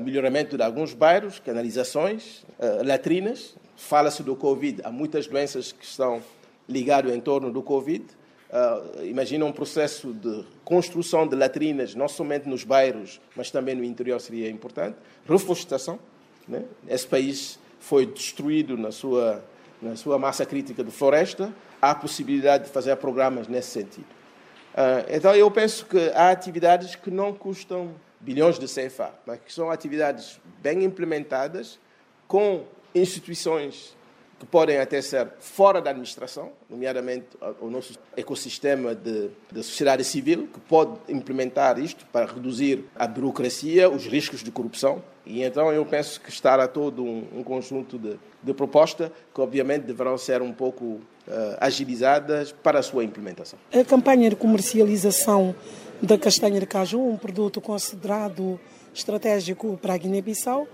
melhoramento 0.00 0.56
de 0.56 0.64
alguns 0.64 0.92
bairros, 0.92 1.38
canalizações, 1.38 2.44
latrinas. 2.84 3.54
Fala-se 3.76 4.20
do 4.20 4.34
Covid, 4.34 4.80
há 4.82 4.90
muitas 4.90 5.28
doenças 5.28 5.70
que 5.70 5.84
estão 5.84 6.20
ligadas 6.68 7.14
em 7.14 7.20
torno 7.20 7.52
do 7.52 7.62
Covid 7.62 8.04
Uh, 8.50 9.04
imagina 9.04 9.44
um 9.44 9.52
processo 9.52 10.12
de 10.12 10.44
construção 10.64 11.26
de 11.26 11.36
latrinas, 11.36 11.94
não 11.94 12.08
somente 12.08 12.48
nos 12.48 12.64
bairros, 12.64 13.20
mas 13.36 13.48
também 13.50 13.76
no 13.76 13.84
interior 13.84 14.20
seria 14.20 14.50
importante. 14.50 14.96
Reflorestação. 15.28 16.00
Né? 16.48 16.64
Esse 16.88 17.06
país 17.06 17.60
foi 17.78 18.06
destruído 18.06 18.76
na 18.76 18.90
sua, 18.90 19.44
na 19.80 19.94
sua 19.94 20.18
massa 20.18 20.44
crítica 20.44 20.82
de 20.82 20.90
floresta. 20.90 21.54
Há 21.80 21.94
possibilidade 21.94 22.64
de 22.64 22.70
fazer 22.70 22.96
programas 22.96 23.46
nesse 23.46 23.70
sentido. 23.70 24.06
Uh, 24.74 25.06
então, 25.08 25.34
eu 25.34 25.48
penso 25.50 25.86
que 25.86 26.10
há 26.14 26.30
atividades 26.30 26.96
que 26.96 27.10
não 27.10 27.32
custam 27.32 27.94
bilhões 28.18 28.58
de 28.58 28.66
CFA, 28.66 29.14
mas 29.24 29.38
que 29.40 29.52
são 29.52 29.70
atividades 29.70 30.40
bem 30.60 30.82
implementadas, 30.82 31.78
com 32.26 32.64
instituições 32.94 33.96
que 34.40 34.46
podem 34.46 34.78
até 34.78 35.02
ser 35.02 35.28
fora 35.38 35.82
da 35.82 35.90
administração, 35.90 36.50
nomeadamente 36.68 37.26
o 37.60 37.68
nosso 37.68 37.98
ecossistema 38.16 38.94
de, 38.94 39.28
de 39.52 39.62
sociedade 39.62 40.02
civil, 40.02 40.48
que 40.50 40.58
pode 40.60 40.92
implementar 41.10 41.78
isto 41.78 42.06
para 42.06 42.24
reduzir 42.24 42.86
a 42.96 43.06
burocracia, 43.06 43.90
os 43.90 44.06
riscos 44.06 44.42
de 44.42 44.50
corrupção. 44.50 45.02
E 45.26 45.42
então 45.42 45.70
eu 45.70 45.84
penso 45.84 46.18
que 46.22 46.30
estará 46.30 46.66
todo 46.66 47.04
um, 47.04 47.26
um 47.36 47.42
conjunto 47.44 47.98
de, 47.98 48.18
de 48.42 48.54
propostas 48.54 49.10
que, 49.34 49.40
obviamente, 49.42 49.82
deverão 49.82 50.16
ser 50.16 50.40
um 50.40 50.54
pouco 50.54 50.84
uh, 50.84 51.00
agilizadas 51.60 52.50
para 52.50 52.78
a 52.78 52.82
sua 52.82 53.04
implementação. 53.04 53.58
A 53.70 53.84
campanha 53.84 54.30
de 54.30 54.36
comercialização 54.36 55.54
da 56.00 56.16
castanha 56.16 56.58
de 56.58 56.66
caju, 56.66 56.98
um 56.98 57.18
produto 57.18 57.60
considerado 57.60 58.58
estratégico 58.94 59.78
para 59.82 59.92
a 59.92 59.98
Guiné-Bissau, 59.98 60.66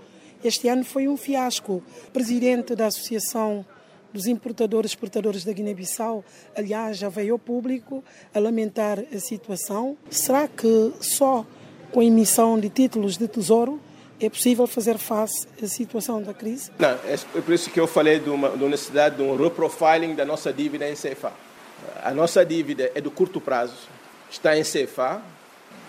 este 0.43 0.67
ano 0.67 0.83
foi 0.83 1.07
um 1.07 1.17
fiasco. 1.17 1.83
Presidente 2.13 2.75
da 2.75 2.87
Associação 2.87 3.65
dos 4.13 4.27
Importadores 4.27 4.91
e 4.91 4.93
Exportadores 4.93 5.43
da 5.43 5.51
Guiné-Bissau, 5.51 6.23
aliás, 6.55 6.97
já 6.97 7.09
veio 7.09 7.33
ao 7.33 7.39
público 7.39 8.03
a 8.33 8.39
lamentar 8.39 8.99
a 9.13 9.19
situação. 9.19 9.97
Será 10.09 10.47
que 10.47 10.93
só 11.01 11.45
com 11.91 11.99
a 11.99 12.05
emissão 12.05 12.59
de 12.59 12.69
títulos 12.69 13.17
de 13.17 13.27
tesouro 13.27 13.79
é 14.19 14.29
possível 14.29 14.65
fazer 14.65 14.97
face 14.97 15.47
à 15.61 15.67
situação 15.67 16.21
da 16.21 16.33
crise? 16.33 16.71
Não, 16.79 16.89
é 16.89 17.41
por 17.41 17.53
isso 17.53 17.69
que 17.69 17.79
eu 17.79 17.87
falei 17.87 18.19
de 18.19 18.29
uma, 18.29 18.49
da 18.49 18.67
necessidade 18.67 19.17
de 19.17 19.21
um 19.21 19.35
reprofiling 19.35 20.15
da 20.15 20.25
nossa 20.25 20.51
dívida 20.51 20.89
em 20.89 20.95
CFA. 20.95 21.31
A 22.03 22.11
nossa 22.11 22.43
dívida 22.45 22.91
é 22.95 23.01
de 23.01 23.09
curto 23.09 23.39
prazo, 23.39 23.75
está 24.31 24.57
em 24.57 24.63
CFA, 24.63 25.21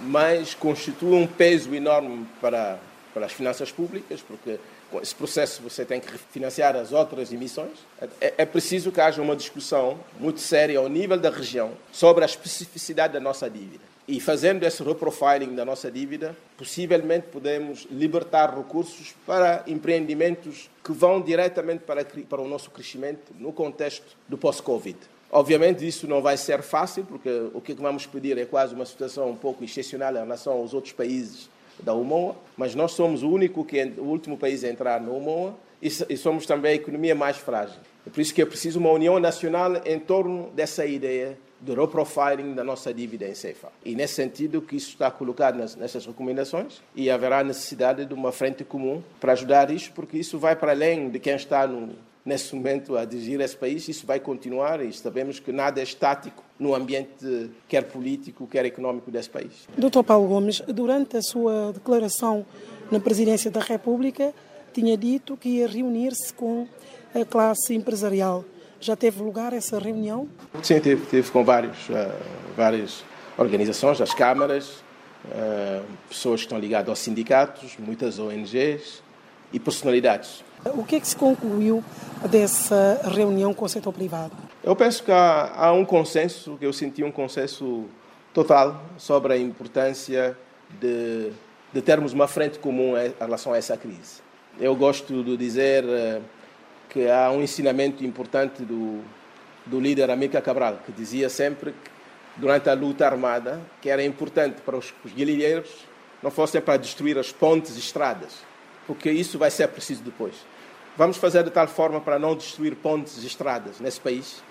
mas 0.01 0.55
constitui 0.55 1.15
um 1.15 1.27
peso 1.27 1.75
enorme 1.75 2.27
para 2.41 2.79
para 3.19 3.27
as 3.27 3.33
finanças 3.33 3.73
públicas, 3.73 4.23
porque 4.23 4.61
com 4.93 5.01
esse 5.01 5.13
processo 5.13 5.61
você 5.61 5.85
tem 5.85 6.01
que 6.01 6.09
refinanciar 6.11 6.77
as 6.77 6.93
outras 6.93 7.33
emissões. 7.33 7.73
É, 8.21 8.35
é 8.39 8.47
preciso 8.47 8.93
que 8.93 9.01
haja 9.01 9.21
uma 9.21 9.35
discussão 9.35 9.99
muito 10.21 10.41
séria 10.41 10.79
ao 10.79 10.89
nível 10.89 11.19
da 11.19 11.29
região 11.29 11.73
sobre 11.91 12.23
a 12.23 12.27
especificidade 12.27 13.13
da 13.13 13.21
nossa 13.21 13.51
dívida. 13.51 13.83
E 14.07 14.21
fazendo 14.21 14.63
esse 14.63 14.83
reprofiling 14.85 15.55
da 15.55 15.65
nossa 15.65 15.91
dívida, 15.91 16.35
possivelmente 16.57 17.27
podemos 17.27 17.89
libertar 17.91 18.57
recursos 18.57 19.15
para 19.27 19.65
empreendimentos 19.67 20.71
que 20.83 20.93
vão 20.93 21.21
diretamente 21.21 21.81
para, 21.81 22.05
para 22.05 22.41
o 22.41 22.49
nosso 22.49 22.71
crescimento 22.71 23.35
no 23.37 23.53
contexto 23.53 24.17
do 24.29 24.39
pós-Covid. 24.39 24.97
Obviamente 25.31 25.87
isso 25.87 26.07
não 26.07 26.23
vai 26.23 26.37
ser 26.37 26.63
fácil, 26.63 27.05
porque 27.05 27.29
o 27.53 27.61
que 27.61 27.75
vamos 27.75 28.07
pedir 28.07 28.39
é 28.39 28.47
quase 28.47 28.75
uma 28.75 28.87
situação 28.87 29.29
um 29.29 29.37
pouco 29.37 29.65
excepcional 29.65 30.13
em 30.13 30.21
relação 30.21 30.53
aos 30.53 30.73
outros 30.73 30.93
países 30.93 31.51
da 31.83 31.95
UMOA, 31.95 32.37
mas 32.57 32.75
nós 32.75 32.93
somos 32.93 33.23
o 33.23 33.31
único 33.31 33.65
que 33.65 33.83
o 33.99 34.05
último 34.05 34.37
país 34.37 34.65
a 34.65 34.69
entrar 34.69 35.01
na 35.01 35.11
UMOA 35.11 35.55
e 35.81 36.17
somos 36.17 36.45
também 36.45 36.73
a 36.73 36.75
economia 36.75 37.15
mais 37.15 37.37
frágil. 37.37 37.79
É 38.07 38.11
por 38.11 38.21
isso 38.21 38.35
que 38.35 38.43
é 38.43 38.47
preciso 38.47 38.79
uma 38.79 38.91
união 38.91 39.19
nacional 39.21 39.81
em 39.85 39.99
torno 39.99 40.51
dessa 40.51 40.85
ideia 40.85 41.39
do 41.61 41.75
reprofiling 41.75 42.55
da 42.55 42.63
nossa 42.63 42.95
dívida 42.95 43.27
em 43.27 43.35
CEFA. 43.35 43.69
E 43.85 43.95
nesse 43.95 44.15
sentido 44.15 44.63
que 44.63 44.77
isso 44.77 44.91
está 44.91 45.11
colocado 45.11 45.57
nessas 45.57 46.07
recomendações 46.07 46.81
e 46.95 47.11
haverá 47.11 47.43
necessidade 47.43 48.05
de 48.05 48.15
uma 48.15 48.31
frente 48.31 48.65
comum 48.65 49.03
para 49.21 49.33
ajudar 49.33 49.71
isso, 49.71 49.93
porque 49.93 50.17
isso 50.19 50.39
vai 50.39 50.55
para 50.55 50.73
além 50.73 51.11
de 51.11 51.19
quem 51.19 51.35
está 51.35 51.67
no, 51.67 51.91
nesse 52.29 52.55
momento 52.55 52.97
a 52.97 53.07
dirigir 53.07 53.41
esse 53.41 53.57
país, 53.57 53.89
isso 53.89 54.07
vai 54.07 54.21
continuar 54.21 54.85
e 54.85 54.93
sabemos 54.93 55.41
que 55.41 55.51
nada 55.51 55.81
é 55.81 55.83
estático 55.83 56.45
no 56.59 56.75
ambiente 56.75 57.51
quer 57.67 57.85
político, 57.85 58.47
quer 58.47 58.67
económico 58.67 59.11
desse 59.11 59.31
país. 59.31 59.67
Dr. 59.77 60.03
Paulo 60.05 60.29
Gomes, 60.29 60.61
durante 60.69 61.17
a 61.17 61.23
sua 61.23 61.73
declaração 61.73 62.45
na 62.91 63.01
presidência 63.01 63.51
da 63.51 63.61
República, 63.61 64.35
tinha 64.75 64.97
dito 64.97 65.37
que 65.39 65.49
ia 65.49 65.67
reunir-se 65.67 66.33
com 66.35 66.69
a 67.15 67.25
classe 67.25 67.75
empresarial. 67.75 68.45
Já 68.79 68.95
teve 68.95 69.23
lugar 69.23 69.55
essa 69.55 69.79
reunião? 69.79 70.29
Sim, 70.63 70.79
tive, 70.81 71.07
tive 71.07 71.31
com 71.31 71.43
vários, 71.43 71.89
uh, 71.89 72.13
várias 72.55 73.03
organizações, 73.39 74.01
as 74.01 74.13
câmaras, 74.13 74.85
uh, 75.25 75.83
pessoas 76.09 76.41
que 76.41 76.47
estão 76.47 76.59
ligadas 76.59 76.91
aos 76.91 76.99
sindicatos, 76.99 77.77
muitas 77.79 78.19
ONGs 78.19 79.03
e 79.51 79.59
personalidades. 79.59 80.45
O 80.65 80.85
que 80.85 80.97
é 80.97 81.01
que 81.01 81.07
se 81.07 81.17
concluiu 81.17 81.85
dessa 82.31 83.01
reunião 83.05 83.55
com 83.55 83.65
o 83.65 83.69
setor 83.69 83.93
privado? 83.93 84.33
Eu 84.63 84.75
penso 84.75 85.03
que 85.03 85.13
há, 85.13 85.53
há 85.55 85.73
um 85.73 85.85
consenso, 85.85 86.57
que 86.59 86.67
eu 86.67 86.73
senti 86.73 87.03
um 87.05 87.13
consenso 87.13 87.85
total 88.35 88.83
sobre 88.97 89.35
a 89.35 89.39
importância 89.39 90.37
de, 90.81 91.31
de 91.73 91.83
termos 91.83 92.13
uma 92.13 92.29
frente 92.29 92.59
comum 92.59 92.97
em 92.99 93.13
relação 93.19 93.53
a 93.53 93.57
essa 93.57 93.77
crise. 93.77 94.21
Eu 94.61 94.75
gosto 94.75 95.23
de 95.23 95.37
dizer 95.37 95.85
uh, 95.85 96.23
que 96.89 97.09
há 97.09 97.31
um 97.31 97.43
ensinamento 97.43 98.05
importante 98.05 98.63
do, 98.63 99.01
do 99.65 99.79
líder 99.81 100.11
Amílcar 100.11 100.43
Cabral, 100.43 100.79
que 100.85 100.93
dizia 100.93 101.29
sempre 101.29 101.73
que 101.73 101.91
durante 102.37 102.69
a 102.69 102.75
luta 102.75 103.07
armada 103.07 103.61
que 103.81 103.89
era 103.89 104.03
importante 104.03 104.61
para 104.63 104.77
os, 104.77 104.93
os 105.05 105.13
guerrilheiros 105.13 105.87
não 106.23 106.31
fossem 106.31 106.61
para 106.61 106.77
destruir 106.77 107.17
as 107.19 107.33
pontes 107.33 107.77
e 107.77 107.79
estradas, 107.79 108.39
porque 108.89 109.11
isso 109.11 109.39
vai 109.39 109.51
ser 109.51 109.69
preciso 109.69 110.03
depois. 110.03 110.35
Vamos 110.97 111.19
fazer 111.19 111.45
de 111.45 111.51
tal 111.51 111.69
forma 111.69 112.01
para 112.01 112.19
não 112.19 112.35
destruir 112.35 112.75
pontes 112.75 113.23
e 113.23 113.27
estradas 113.27 113.79
nesse 113.79 114.01
país, 114.01 114.43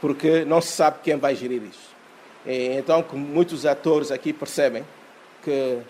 porque 0.00 0.44
não 0.44 0.60
se 0.60 0.68
sabe 0.68 1.00
quem 1.02 1.16
vai 1.16 1.34
gerir 1.34 1.60
isso. 1.64 1.90
E, 2.46 2.68
então, 2.78 3.04
muitos 3.12 3.66
atores 3.66 4.12
aqui 4.12 4.32
percebem 4.32 4.84
que 5.42 5.80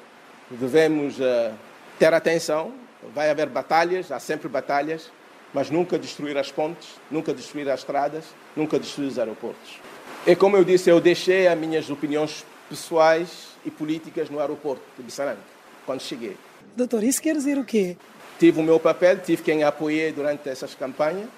devemos 0.51 1.21
uh, 1.21 1.53
ter 1.99 2.13
atenção, 2.15 2.73
vai 3.15 3.31
haver 3.31 3.49
batalhas, 3.51 4.11
há 4.11 4.19
sempre 4.19 4.49
batalhas, 4.49 5.13
mas 5.53 5.71
nunca 5.71 5.99
destruir 5.99 6.39
as 6.39 6.51
pontes, 6.51 6.89
nunca 7.11 7.35
destruir 7.35 7.69
as 7.69 7.81
estradas, 7.81 8.25
nunca 8.57 8.79
destruir 8.79 9.09
os 9.09 9.19
aeroportos. 9.19 9.79
E 10.27 10.35
como 10.35 10.57
eu 10.57 10.65
disse, 10.65 10.89
eu 10.89 11.01
deixei 11.01 11.47
as 11.47 11.59
minhas 11.59 11.91
opiniões 11.91 12.47
pessoais 12.69 13.49
e 13.65 13.71
políticas 13.71 14.31
no 14.31 14.41
aeroporto 14.41 14.83
de 14.97 15.03
Bissarangue, 15.03 15.41
quando 15.85 16.01
cheguei. 16.01 16.37
Doutor, 16.77 17.03
isso 17.03 17.21
quer 17.21 17.35
dizer 17.35 17.59
o 17.59 17.65
quê? 17.65 17.97
Tive 18.39 18.61
o 18.61 18.63
meu 18.63 18.79
papel, 18.81 19.19
tive 19.19 19.43
quem 19.43 19.65
apoiei 19.65 20.13
durante 20.13 20.49
essas 20.49 20.75
campanhas 20.75 21.29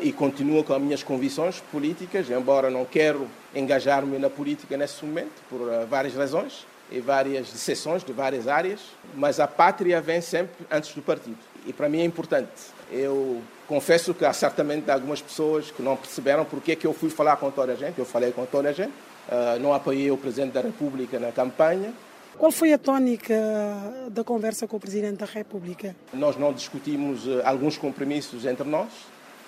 e 0.00 0.12
continuo 0.12 0.64
com 0.64 0.74
as 0.74 0.80
minhas 0.80 1.02
convicções 1.02 1.60
políticas, 1.72 2.28
embora 2.30 2.70
não 2.70 2.84
quero 2.84 3.26
engajar-me 3.54 4.18
na 4.18 4.28
política 4.28 4.76
nesse 4.76 5.04
momento, 5.04 5.32
por 5.48 5.60
uh, 5.60 5.86
várias 5.88 6.14
razões 6.14 6.66
e 6.90 7.00
várias 7.00 7.50
decisões 7.50 8.02
de 8.02 8.12
várias 8.12 8.48
áreas, 8.48 8.80
mas 9.14 9.38
a 9.38 9.46
pátria 9.46 10.00
vem 10.00 10.20
sempre 10.20 10.66
antes 10.70 10.92
do 10.92 11.02
partido. 11.02 11.38
E 11.66 11.72
para 11.72 11.88
mim 11.88 12.00
é 12.00 12.04
importante. 12.04 12.50
Eu 12.90 13.40
confesso 13.68 14.12
que 14.12 14.24
há 14.24 14.32
certamente 14.32 14.90
algumas 14.90 15.22
pessoas 15.22 15.70
que 15.70 15.82
não 15.82 15.96
perceberam 15.96 16.44
porque 16.44 16.72
é 16.72 16.76
que 16.76 16.86
eu 16.86 16.92
fui 16.92 17.10
falar 17.10 17.36
com 17.36 17.50
toda 17.50 17.72
a 17.72 17.76
gente. 17.76 17.98
Eu 17.98 18.04
falei 18.04 18.32
com 18.32 18.44
toda 18.44 18.70
a 18.70 18.72
gente. 18.72 18.92
Uh, 19.28 19.60
não 19.60 19.72
apoiei 19.72 20.10
o 20.10 20.16
Presidente 20.16 20.52
da 20.52 20.60
República 20.60 21.18
na 21.18 21.30
campanha. 21.30 21.92
Qual 22.40 22.50
foi 22.50 22.72
a 22.72 22.78
tónica 22.78 23.34
da 24.10 24.24
conversa 24.24 24.66
com 24.66 24.78
o 24.78 24.80
Presidente 24.80 25.18
da 25.18 25.26
República? 25.26 25.94
Nós 26.10 26.38
não 26.38 26.54
discutimos 26.54 27.26
uh, 27.26 27.42
alguns 27.44 27.76
compromissos 27.76 28.46
entre 28.46 28.66
nós, 28.66 28.88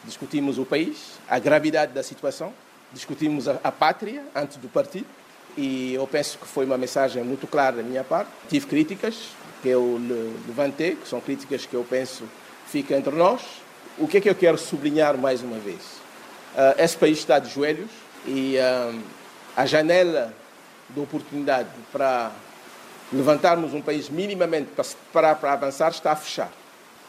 discutimos 0.05 0.59
o 0.59 0.67
país, 0.67 1.19
a 1.27 1.39
gravidade 1.39 1.95
da 1.95 2.03
situação, 2.03 2.53
discutimos 2.93 3.49
a, 3.49 3.73
pátria 3.73 4.23
antes 4.35 4.59
do 4.59 4.69
partido 4.69 5.07
e 5.57 5.95
eu 5.95 6.07
penso 6.07 6.37
que 6.37 6.47
foi 6.47 6.67
uma 6.67 6.77
mensagem 6.77 7.25
muito 7.25 7.47
clara 7.47 7.77
da 7.77 7.83
minha 7.83 8.05
parte. 8.05 8.31
Tive 8.51 8.67
críticas 8.67 9.31
que 9.63 9.71
eu 9.71 9.99
levantei, 10.47 10.95
que 10.95 11.09
são 11.09 11.19
críticas 11.19 11.65
que 11.65 11.73
eu 11.73 11.87
penso 11.89 12.25
ficam 12.67 12.99
entre 12.99 13.15
nós, 13.15 13.41
o 13.97 14.07
que 14.07 14.19
é 14.19 14.21
que 14.21 14.29
eu 14.29 14.35
quero 14.35 14.59
sublinhar 14.59 15.17
mais 15.17 15.41
uma 15.41 15.57
vez? 15.57 15.81
Uh, 16.55 16.77
esse 16.77 16.99
país 16.99 17.17
está 17.17 17.39
de 17.39 17.49
joelhos 17.49 17.91
e 18.27 18.57
uh, 18.59 19.01
a 19.57 19.65
janela 19.65 20.35
de 20.91 21.01
oportunidade 21.01 21.71
para 21.91 22.31
levantarmos 23.13 23.75
um 23.75 23.83
país 23.83 24.09
minimamente 24.09 24.71
para, 25.13 25.35
para 25.35 25.53
avançar 25.53 25.91
está 25.91 26.13
a 26.13 26.17
fechar. 26.17 26.51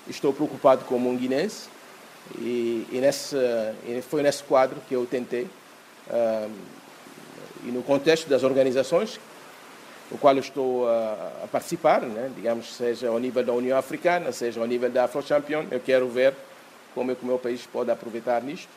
Estou 0.07 0.33
preocupado 0.33 0.83
como 0.85 1.09
um 1.09 1.15
guinense 1.15 1.69
e, 2.37 2.87
e, 2.91 2.99
nesse, 2.99 3.35
foi 4.09 4.21
nesse 4.21 4.43
quadro 4.43 4.77
que 4.87 4.95
eu 4.95 5.05
tentei, 5.05 5.43
uh, 6.07 6.51
e 7.65 7.71
no 7.71 7.81
contexto 7.83 8.27
das 8.27 8.43
organizações, 8.43 9.19
o 10.11 10.17
qual 10.17 10.33
eu 10.35 10.41
estou 10.41 10.87
a, 10.87 11.43
a 11.43 11.47
participar, 11.49 12.01
né? 12.01 12.29
digamos, 12.35 12.75
seja 12.75 13.07
ao 13.07 13.19
nível 13.19 13.43
da 13.43 13.53
União 13.53 13.77
Africana, 13.77 14.31
seja 14.31 14.59
ao 14.59 14.67
nível 14.67 14.89
da 14.89 15.05
Afro 15.05 15.21
Champion, 15.21 15.65
eu 15.71 15.79
quero 15.79 16.09
ver 16.09 16.33
como 16.93 17.11
é 17.11 17.15
que 17.15 17.23
o 17.23 17.25
meu 17.25 17.39
país 17.39 17.65
pode 17.65 17.89
aproveitar 17.89 18.41
nisto, 18.41 18.69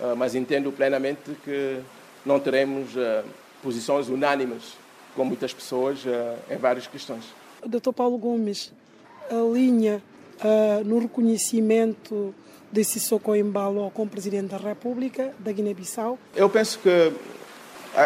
uh, 0.00 0.16
mas 0.16 0.34
entendo 0.34 0.72
plenamente 0.72 1.30
que 1.44 1.80
não 2.26 2.40
teremos 2.40 2.94
uh, 2.96 3.24
posições 3.62 4.08
unânimes 4.08 4.74
com 5.14 5.24
muitas 5.24 5.52
pessoas 5.52 6.04
uh, 6.04 6.36
em 6.50 6.56
várias 6.56 6.86
questões. 6.86 7.24
Dr. 7.64 7.92
Paulo 7.92 8.18
Gomes, 8.18 8.72
a 9.30 9.52
linha 9.52 10.02
no 10.84 10.98
reconhecimento 10.98 12.34
de 12.72 12.82
Sissoko 12.82 13.36
Embalo 13.36 13.92
como 13.92 14.10
Presidente 14.10 14.48
da 14.48 14.56
República 14.56 15.32
da 15.38 15.52
Guiné-Bissau? 15.52 16.18
Eu 16.34 16.50
penso 16.50 16.80
que 16.80 17.12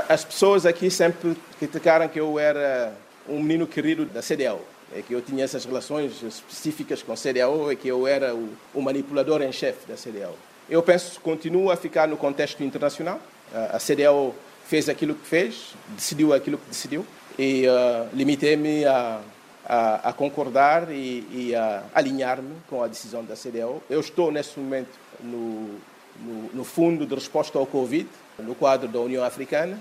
as 0.06 0.22
pessoas 0.22 0.66
aqui 0.66 0.90
sempre 0.90 1.34
criticaram 1.58 2.06
que 2.08 2.20
eu 2.20 2.38
era 2.38 2.92
um 3.26 3.40
menino 3.40 3.66
querido 3.66 4.04
da 4.04 4.20
CDAO 4.20 4.60
é 4.94 5.02
que 5.02 5.12
eu 5.12 5.20
tinha 5.20 5.44
essas 5.44 5.64
relações 5.64 6.22
específicas 6.22 7.02
com 7.02 7.12
a 7.12 7.16
CDAO 7.16 7.72
e 7.72 7.76
que 7.76 7.88
eu 7.88 8.06
era 8.06 8.34
o, 8.34 8.48
o 8.74 8.80
manipulador 8.80 9.42
em 9.42 9.52
chefe 9.52 9.86
da 9.86 9.94
CDAO. 9.94 10.34
Eu 10.68 10.82
penso 10.82 11.12
que 11.12 11.20
continua 11.20 11.74
a 11.74 11.76
ficar 11.76 12.06
no 12.06 12.16
contexto 12.16 12.62
internacional. 12.62 13.20
A 13.52 13.78
CDAO 13.78 14.34
fez 14.68 14.88
aquilo 14.88 15.14
que 15.14 15.26
fez, 15.26 15.74
decidiu 15.90 16.32
aquilo 16.32 16.58
que 16.58 16.68
decidiu 16.68 17.06
e 17.38 17.66
uh, 17.68 18.08
limitei-me 18.12 18.84
a, 18.84 19.20
a, 19.64 20.08
a, 20.08 20.12
concordar 20.12 20.90
e, 20.90 21.26
e 21.30 21.54
a 21.54 21.84
alinhar-me 21.94 22.56
com 22.68 22.82
a 22.82 22.88
decisão 22.88 23.24
da 23.24 23.34
CDAO. 23.36 23.82
Eu 23.88 24.00
estou 24.00 24.32
nesse 24.32 24.58
momento 24.58 24.98
no, 25.20 25.78
no, 26.20 26.50
no 26.52 26.64
Fundo 26.64 27.06
de 27.06 27.14
Resposta 27.14 27.58
ao 27.58 27.66
Covid, 27.66 28.08
no 28.38 28.54
quadro 28.54 28.88
da 28.88 28.98
União 28.98 29.24
Africana, 29.24 29.78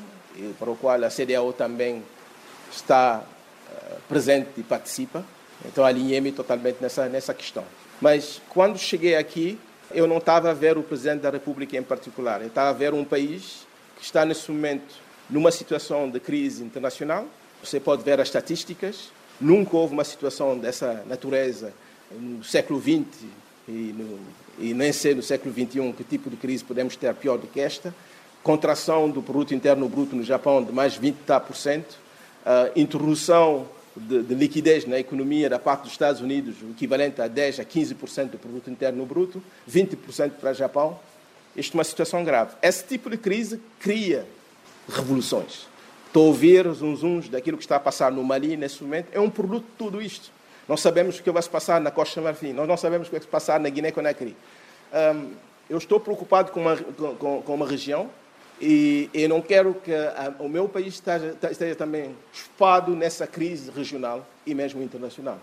para 0.60 0.70
o 0.70 0.76
qual 0.76 1.02
a 1.04 1.10
CDAO 1.10 1.54
também 1.54 2.04
está 2.72 3.24
presente 4.08 4.50
e 4.58 4.64
participa. 4.64 5.24
Então 5.66 5.86
alinhei-me 5.86 6.32
totalmente 6.32 6.78
nessa, 6.82 7.08
nessa 7.08 7.34
questão. 7.34 7.64
Mas 8.02 8.42
quando 8.50 8.78
cheguei 8.78 9.16
aqui, 9.16 9.58
eu 9.92 10.06
não 10.08 10.18
estava 10.18 10.52
a 10.52 10.54
ver 10.54 10.78
o 10.78 10.84
Presidente 10.84 11.22
da 11.22 11.30
República 11.30 11.78
em 11.78 11.84
particular. 11.84 12.42
Eu 12.42 12.48
estava 12.48 12.70
a 12.70 12.74
ver 12.74 12.94
um 12.94 13.06
país 13.06 13.66
que 13.96 14.04
está 14.04 14.26
nesse 14.26 14.52
momento 14.52 15.06
numa 15.30 15.52
situação 15.52 16.10
de 16.10 16.20
crise 16.20 16.64
internacional. 16.64 17.28
Você 17.64 17.80
pode 17.80 18.04
ver 18.04 18.20
as 18.20 18.28
estatísticas. 18.28 19.10
Nunca 19.40 19.76
houve 19.76 19.94
uma 19.94 20.04
situação 20.04 20.58
dessa 20.58 21.04
natureza 21.08 21.74
no 22.12 22.44
século 22.44 22.80
XX 22.80 23.26
e, 23.68 23.72
no, 23.72 24.20
e 24.60 24.74
nem 24.74 24.94
sei 24.94 25.16
no 25.16 25.24
século 25.24 25.54
XXI 25.54 25.94
que 25.94 26.04
tipo 26.04 26.30
de 26.30 26.38
crise 26.38 26.64
podemos 26.64 26.96
ter 26.96 27.14
pior 27.16 27.38
do 27.38 27.48
que 27.48 27.60
esta. 27.60 27.94
Contração 28.44 29.10
do 29.10 29.22
produto 29.22 29.56
interno 29.56 29.90
bruto 29.90 30.16
no 30.16 30.24
Japão 30.24 30.64
de 30.64 30.72
mais 30.72 30.94
de 30.94 31.00
20%. 31.00 31.84
Uh, 32.46 32.80
introdução 32.80 33.68
de, 33.96 34.22
de, 34.22 34.36
liquidez 34.36 34.86
na 34.86 35.00
economia 35.00 35.50
da 35.50 35.58
parte 35.58 35.84
dos 35.84 35.94
Estados 35.94 36.22
Unidos, 36.22 36.58
o 36.62 36.70
equivalente 36.70 37.20
a 37.22 37.28
10 37.28 37.62
a 37.62 37.66
15% 37.66 38.30
do 38.32 38.38
produto 38.38 38.70
interno 38.70 39.04
bruto, 39.04 39.42
20% 39.68 40.34
para 40.40 40.52
o 40.52 40.54
Japão. 40.54 41.00
Isto 41.56 41.74
é 41.74 41.78
uma 41.78 41.84
situação 41.84 42.24
grave. 42.24 42.56
Esse 42.62 42.84
tipo 42.84 43.10
de 43.10 43.18
crise 43.18 43.60
cria 43.80 44.26
revoluções. 44.90 45.68
Estou 46.08 46.24
a 46.24 46.28
ouvir 46.28 46.70
zunzuns 46.72 47.30
daquilo 47.30 47.58
que 47.58 47.64
está 47.64 47.76
a 47.76 47.80
passar 47.80 48.12
no 48.12 48.24
Mali 48.24 48.56
nesse 48.56 48.84
momento. 48.84 49.08
É 49.12 49.20
um 49.20 49.30
produto 49.30 49.66
de 49.66 49.78
tudo 49.78 50.02
isto. 50.02 50.32
Não 50.68 50.76
sabemos 50.76 51.20
o 51.20 51.24
que 51.24 51.30
vai 51.30 51.42
se 51.42 51.50
passar 51.50 51.80
na 51.80 51.92
Costa 51.92 52.20
Marfim, 52.22 52.52
nós 52.52 52.68
não 52.68 52.76
sabemos 52.76 53.08
o 53.08 53.10
que 53.10 53.16
vai 53.18 53.22
se 53.22 53.28
passar 53.28 53.60
na 53.60 53.70
Guiné-Conakry. 53.70 54.36
Um, 54.94 55.32
eu 55.70 55.78
estou 55.78 56.00
preocupado 56.00 56.52
com 56.52 56.62
uma, 56.62 56.76
com, 56.76 57.42
com 57.42 57.54
uma 57.54 57.68
região 57.68 58.10
e 58.60 59.10
eu 59.14 59.30
não 59.30 59.42
quero 59.42 59.76
que 59.76 59.94
a, 59.94 60.34
o 60.40 60.50
meu 60.50 60.68
país 60.68 60.96
esteja, 60.96 61.36
esteja 61.52 61.76
também 61.76 62.16
espado 62.34 62.96
nessa 62.96 63.28
crise 63.28 63.70
regional 63.70 64.26
e 64.46 64.56
mesmo 64.56 64.82
internacional. 64.82 65.40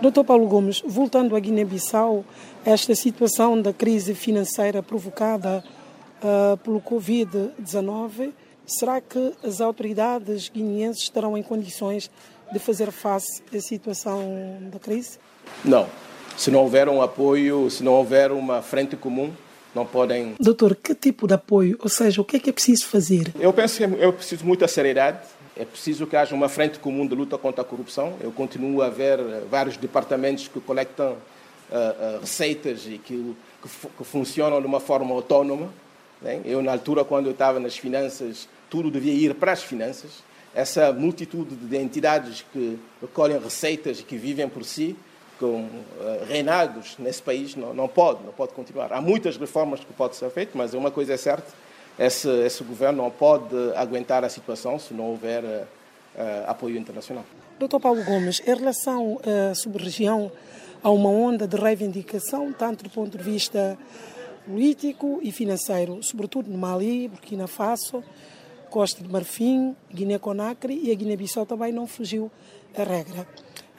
Dr. 0.00 0.22
Paulo 0.24 0.46
Gomes, 0.46 0.80
voltando 0.86 1.34
à 1.34 1.40
Guiné-Bissau, 1.40 2.24
esta 2.64 2.94
situação 2.94 3.60
da 3.60 3.72
crise 3.72 4.14
financeira 4.14 4.82
provocada 4.82 5.64
uh, 6.22 6.56
pelo 6.58 6.80
Covid-19, 6.80 8.32
será 8.64 9.00
que 9.00 9.32
as 9.42 9.60
autoridades 9.60 10.48
guineenses 10.48 11.02
estarão 11.02 11.36
em 11.36 11.42
condições 11.42 12.10
de 12.52 12.58
fazer 12.58 12.92
face 12.92 13.42
à 13.54 13.60
situação 13.60 14.22
da 14.70 14.78
crise? 14.78 15.18
Não. 15.64 15.86
Se 16.36 16.50
não 16.50 16.60
houver 16.60 16.88
um 16.88 17.02
apoio, 17.02 17.68
se 17.68 17.82
não 17.82 17.94
houver 17.94 18.30
uma 18.30 18.62
frente 18.62 18.94
comum, 18.94 19.32
não 19.74 19.84
podem. 19.84 20.34
Doutor, 20.38 20.76
que 20.76 20.94
tipo 20.94 21.26
de 21.26 21.34
apoio? 21.34 21.76
Ou 21.82 21.88
seja, 21.88 22.20
o 22.20 22.24
que 22.24 22.36
é 22.36 22.38
que 22.38 22.50
é 22.50 22.52
preciso 22.52 22.86
fazer? 22.86 23.34
Eu 23.40 23.52
penso 23.52 23.78
que 23.78 23.84
é 23.84 24.12
preciso 24.12 24.44
muita 24.44 24.68
seriedade. 24.68 25.18
É 25.58 25.64
preciso 25.64 26.06
que 26.06 26.16
haja 26.16 26.36
uma 26.36 26.48
frente 26.48 26.78
comum 26.78 27.04
de 27.04 27.16
luta 27.16 27.36
contra 27.36 27.62
a 27.62 27.64
corrupção. 27.64 28.16
Eu 28.20 28.30
continuo 28.30 28.80
a 28.80 28.88
ver 28.88 29.18
eh, 29.18 29.42
vários 29.50 29.76
departamentos 29.76 30.46
que 30.46 30.60
coletam 30.60 31.12
uh, 31.12 31.16
uh, 32.16 32.20
receitas 32.20 32.86
e 32.86 32.96
que, 32.98 33.34
que, 33.60 33.88
que, 33.88 34.04
funcionam 34.04 34.60
de 34.60 34.68
uma 34.68 34.78
forma 34.78 35.12
autónoma. 35.12 35.68
Né? 36.22 36.40
Eu, 36.44 36.62
na 36.62 36.70
altura, 36.70 37.04
quando 37.04 37.26
eu 37.26 37.32
estava 37.32 37.58
nas 37.58 37.76
finanças, 37.76 38.48
tudo 38.70 38.88
devia 38.88 39.12
ir 39.12 39.34
para 39.34 39.50
as 39.50 39.60
finanças. 39.60 40.22
Essa 40.54 40.92
multitude 40.92 41.56
de 41.56 41.76
entidades 41.76 42.44
que 42.52 42.78
recolhem 43.00 43.40
receitas 43.40 43.98
e 43.98 44.04
que 44.04 44.16
vivem 44.16 44.48
por 44.48 44.64
si, 44.64 44.94
com 45.40 45.62
uh, 45.62 46.24
reinados 46.28 46.94
nesse 47.00 47.20
país, 47.20 47.56
não, 47.56 47.74
não 47.74 47.88
pode, 47.88 48.22
não 48.24 48.32
pode 48.32 48.52
continuar. 48.52 48.92
Há 48.92 49.00
muitas 49.00 49.36
reformas 49.36 49.80
que 49.80 49.92
podem 49.92 50.16
ser 50.16 50.30
feitas, 50.30 50.54
mas 50.54 50.72
uma 50.72 50.92
coisa 50.92 51.14
é 51.14 51.16
certa, 51.16 51.52
esse, 51.98 52.28
esse 52.44 52.62
governo 52.62 53.02
não 53.02 53.10
pode 53.10 53.54
aguentar 53.74 54.24
a 54.24 54.28
situação 54.28 54.78
se 54.78 54.94
não 54.94 55.06
houver 55.06 55.42
uh, 55.44 55.66
apoio 56.46 56.76
internacional. 56.76 57.24
Doutor 57.58 57.80
Paulo 57.80 58.04
Gomes, 58.04 58.40
em 58.46 58.54
relação 58.54 59.20
à 59.24 59.54
sub-região, 59.54 60.30
há 60.82 60.90
uma 60.90 61.08
onda 61.08 61.46
de 61.46 61.56
reivindicação, 61.56 62.52
tanto 62.52 62.84
do 62.84 62.90
ponto 62.90 63.18
de 63.18 63.24
vista 63.24 63.76
político 64.46 65.18
e 65.22 65.32
financeiro, 65.32 66.02
sobretudo 66.02 66.48
no 66.50 66.56
Mali, 66.56 67.08
Burkina 67.08 67.46
Faso, 67.46 68.02
Costa 68.70 69.02
de 69.02 69.10
Marfim, 69.10 69.74
Guiné-Conakry 69.92 70.80
e 70.84 70.92
a 70.92 70.94
Guiné-Bissau 70.94 71.44
também 71.44 71.72
não 71.72 71.86
fugiu 71.86 72.30
à 72.76 72.82
regra. 72.82 73.26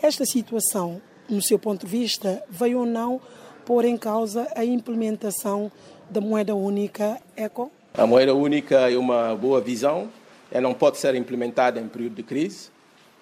Esta 0.02 0.26
situação, 0.26 1.02
no 1.30 1.42
seu 1.42 1.58
ponto 1.58 1.86
de 1.86 1.92
vista, 1.92 2.44
veio 2.50 2.80
ou 2.80 2.86
não 2.86 3.22
pôr 3.66 3.86
em 3.86 3.98
causa 3.98 4.48
a 4.56 4.66
implementação 4.66 5.72
da 6.10 6.20
moeda 6.20 6.56
única 6.56 7.22
ECO? 7.38 7.72
A 7.94 8.06
moeda 8.06 8.36
única 8.36 8.90
é 8.90 8.98
uma 8.98 9.36
boa 9.36 9.60
visão, 9.60 10.10
ela 10.52 10.62
não 10.62 10.74
pode 10.74 10.98
ser 10.98 11.16
implementada 11.16 11.80
em 11.80 11.88
período 11.88 12.16
de 12.16 12.24
crise. 12.24 12.70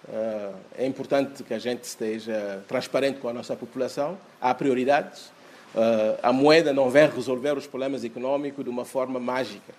Eh, 0.10 0.51
é 0.80 0.86
importante 0.86 1.41
que 1.41 1.53
a 1.53 1.60
gente 1.60 1.84
esteja 1.84 2.63
transparente 2.67 3.19
com 3.19 3.30
a 3.30 3.34
nossa 3.34 3.56
população. 3.56 4.17
Há 4.41 4.53
prioridades. 4.53 5.32
Eh, 5.73 6.19
a 6.21 6.34
moeda 6.34 6.73
não 6.73 6.89
vem 6.89 7.10
resolver 7.10 7.58
os 7.58 7.65
problemas 7.65 8.03
econômicos 8.03 8.63
de 8.63 8.69
uma 8.69 8.84
forma 8.84 9.19
mágica. 9.19 9.73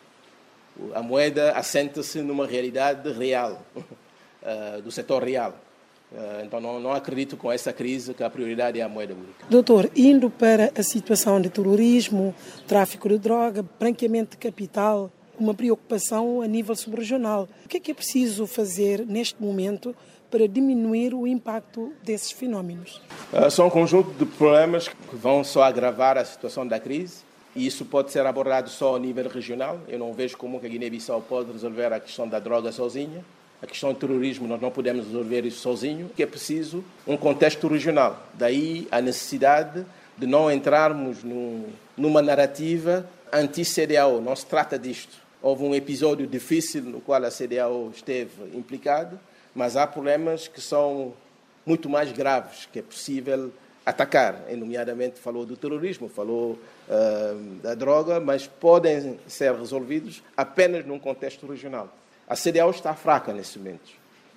A 0.95 1.03
moeda 1.03 1.53
assenta-se 1.53 2.23
numa 2.23 2.47
realidade 2.47 3.13
real, 3.13 3.61
eh, 4.43 4.81
do 4.83 4.91
setor 4.91 5.23
real. 5.23 5.55
Então, 6.43 6.61
não, 6.61 6.81
não, 6.81 6.93
acredito 6.93 7.37
com 7.37 7.53
essa 7.53 7.73
crise 7.73 8.15
que 8.15 8.23
a 8.23 8.31
prioridade 8.31 8.81
é 8.81 8.83
a 8.83 8.89
moeda 8.89 9.13
única. 9.13 9.45
Doutor, 9.51 9.91
indo 9.95 10.31
para 10.31 10.73
a 10.75 10.83
situação 10.83 11.39
de 11.41 11.51
terrorismo, 11.51 12.35
tráfico 12.67 13.09
de 13.09 13.19
droga, 13.19 13.63
branqueamento 13.79 14.31
de 14.31 14.39
capital, 14.39 15.11
uma 15.39 15.55
preocupação 15.55 16.41
a 16.41 16.47
nível 16.47 16.75
subregional. 16.75 17.49
O 17.65 17.69
que 17.69 17.77
é 17.77 17.81
que 17.81 17.91
é 17.91 17.95
preciso 17.95 18.47
fazer 18.47 19.07
neste 19.07 19.41
momento 19.41 19.95
para 20.31 20.47
diminuir 20.47 21.15
o 21.15 21.27
impacto 21.27 21.93
desses 22.03 22.31
fenómenos? 22.31 23.01
Uh, 23.33 23.51
são 23.51 23.67
um 23.67 23.71
conjunto 23.71 24.11
de 24.13 24.27
problemas 24.27 24.89
que 24.89 25.17
vão 25.17 25.43
só 25.45 25.63
agravar 25.63 26.19
a 26.19 26.25
situação 26.25 26.67
da 26.67 26.79
crise 26.79 27.23
e 27.55 27.67
isso 27.67 27.85
pode 27.85 28.13
ser 28.13 28.27
abordado 28.27 28.69
só 28.69 28.97
a 28.97 28.99
nível 28.99 29.29
regional. 29.29 29.81
Eu 29.89 29.99
não 29.99 30.13
vejo 30.13 30.37
como 30.37 30.59
a 30.59 30.61
Guiné-Bissau 30.61 31.23
pode 31.23 31.53
resolver 31.53 31.93
a 31.93 32.01
questão 32.01 32.29
da 32.29 32.39
droga 32.39 32.71
sozinha. 32.73 33.25
A 33.63 33.67
questão 33.67 33.93
do 33.93 33.99
terrorismo, 33.99 34.47
nós 34.47 34.61
não 34.61 34.71
podemos 34.71 35.07
resolver 35.07 35.45
isso 35.45 35.61
sozinho, 35.61 36.11
que 36.15 36.23
é 36.23 36.27
preciso 36.27 36.85
um 37.07 37.17
contexto 37.17 37.67
regional. 37.67 38.27
Daí 38.35 38.87
a 38.91 39.01
necessidade 39.01 39.85
de 40.17 40.27
não 40.27 40.51
entrarmos 40.51 41.25
num, 41.25 41.67
numa 41.97 42.23
narrativa 42.23 43.09
anti-CDAO. 43.33 44.21
Não 44.21 44.35
se 44.35 44.47
trata 44.47 44.79
disto. 44.79 45.17
Houve 45.43 45.65
um 45.65 45.75
episódio 45.75 46.27
difícil 46.27 46.83
no 46.83 47.01
qual 47.01 47.23
a 47.25 47.31
CDAO 47.31 47.91
esteve 47.95 48.31
implicada 48.57 49.19
mas 49.59 49.77
há 49.77 49.89
problemas 49.89 50.47
que 50.47 50.61
são 50.61 51.13
muito 51.67 51.89
mais 51.89 52.13
graves, 52.13 52.69
que 52.73 52.79
é 52.79 52.83
possível 52.83 53.53
atacar, 53.85 54.45
nomeadamente 54.57 55.19
falou 55.19 55.45
do 55.45 55.57
terrorismo, 55.57 56.09
falou 56.09 56.53
uh, 56.89 57.61
da 57.61 57.75
droga, 57.75 58.21
mas 58.21 58.47
podem 58.47 59.19
ser 59.27 59.53
resolvidos 59.55 60.23
apenas 60.37 60.87
num 60.87 60.99
contexto 60.99 61.45
regional. 61.45 61.93
A 62.29 62.37
CDAO 62.37 62.71
está 62.71 62.95
fraca 62.95 63.33
nesse 63.33 63.59
momento, 63.59 63.91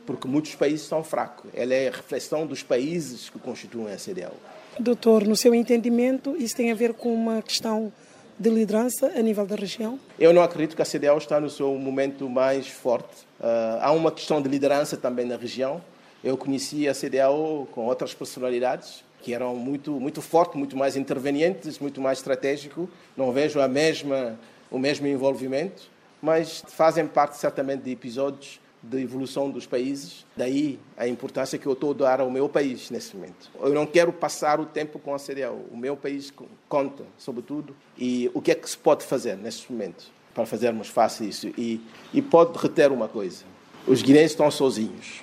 porque 0.05 0.27
muitos 0.27 0.55
países 0.55 0.83
estão 0.83 1.03
fracos. 1.03 1.51
Ela 1.53 1.73
é 1.73 1.89
a 1.89 1.91
reflexão 1.91 2.47
dos 2.47 2.63
países 2.63 3.29
que 3.29 3.37
constituem 3.37 3.93
a 3.93 3.97
CDAO. 3.97 4.33
Doutor, 4.79 5.27
no 5.27 5.35
seu 5.35 5.53
entendimento, 5.53 6.35
isso 6.37 6.55
tem 6.55 6.71
a 6.71 6.75
ver 6.75 6.93
com 6.93 7.13
uma 7.13 7.41
questão 7.41 7.91
de 8.39 8.49
liderança 8.49 9.11
a 9.15 9.21
nível 9.21 9.45
da 9.45 9.55
região? 9.55 9.99
Eu 10.17 10.33
não 10.33 10.41
acredito 10.41 10.75
que 10.75 10.81
a 10.81 10.85
CDAO 10.85 11.17
está 11.17 11.39
no 11.39 11.49
seu 11.49 11.75
momento 11.75 12.29
mais 12.29 12.67
forte. 12.67 13.27
Uh, 13.39 13.77
há 13.81 13.91
uma 13.91 14.11
questão 14.11 14.41
de 14.41 14.47
liderança 14.47 14.95
também 14.95 15.25
na 15.25 15.35
região. 15.35 15.81
Eu 16.23 16.37
conheci 16.37 16.87
a 16.87 16.93
CDAO 16.93 17.67
com 17.71 17.85
outras 17.85 18.13
personalidades 18.13 19.03
que 19.21 19.33
eram 19.33 19.55
muito 19.55 19.91
muito 19.99 20.21
fortes, 20.21 20.57
muito 20.57 20.75
mais 20.75 20.95
intervenientes, 20.95 21.77
muito 21.77 22.01
mais 22.01 22.19
estratégico. 22.19 22.89
Não 23.15 23.31
vejo 23.31 23.59
a 23.59 23.67
mesma 23.67 24.39
o 24.71 24.79
mesmo 24.79 25.05
envolvimento, 25.05 25.90
mas 26.21 26.63
fazem 26.67 27.07
parte 27.07 27.37
certamente 27.37 27.83
de 27.83 27.91
episódios 27.91 28.59
de 28.83 28.99
evolução 28.99 29.49
dos 29.49 29.67
países, 29.67 30.25
daí 30.35 30.79
a 30.97 31.07
importância 31.07 31.57
que 31.57 31.67
eu 31.67 31.73
estou 31.73 31.91
a 31.91 31.93
dar 31.93 32.19
ao 32.19 32.31
meu 32.31 32.49
país 32.49 32.89
nesse 32.89 33.15
momento. 33.15 33.51
Eu 33.61 33.73
não 33.73 33.85
quero 33.85 34.11
passar 34.11 34.59
o 34.59 34.65
tempo 34.65 34.97
com 34.97 35.13
a 35.13 35.19
CDAO. 35.19 35.65
O 35.71 35.77
meu 35.77 35.95
país 35.95 36.33
conta, 36.67 37.03
sobretudo, 37.17 37.75
e 37.97 38.31
o 38.33 38.41
que 38.41 38.51
é 38.51 38.55
que 38.55 38.67
se 38.67 38.77
pode 38.77 39.03
fazer 39.05 39.37
nesse 39.37 39.71
momento 39.71 40.05
para 40.33 40.45
fazermos 40.45 40.87
fácil 40.87 41.27
isso. 41.27 41.47
E, 41.57 41.79
e 42.13 42.21
pode 42.21 42.57
reter 42.57 42.91
uma 42.91 43.07
coisa: 43.07 43.43
os 43.85 44.01
guineenses 44.01 44.31
estão 44.31 44.49
sozinhos. 44.49 45.21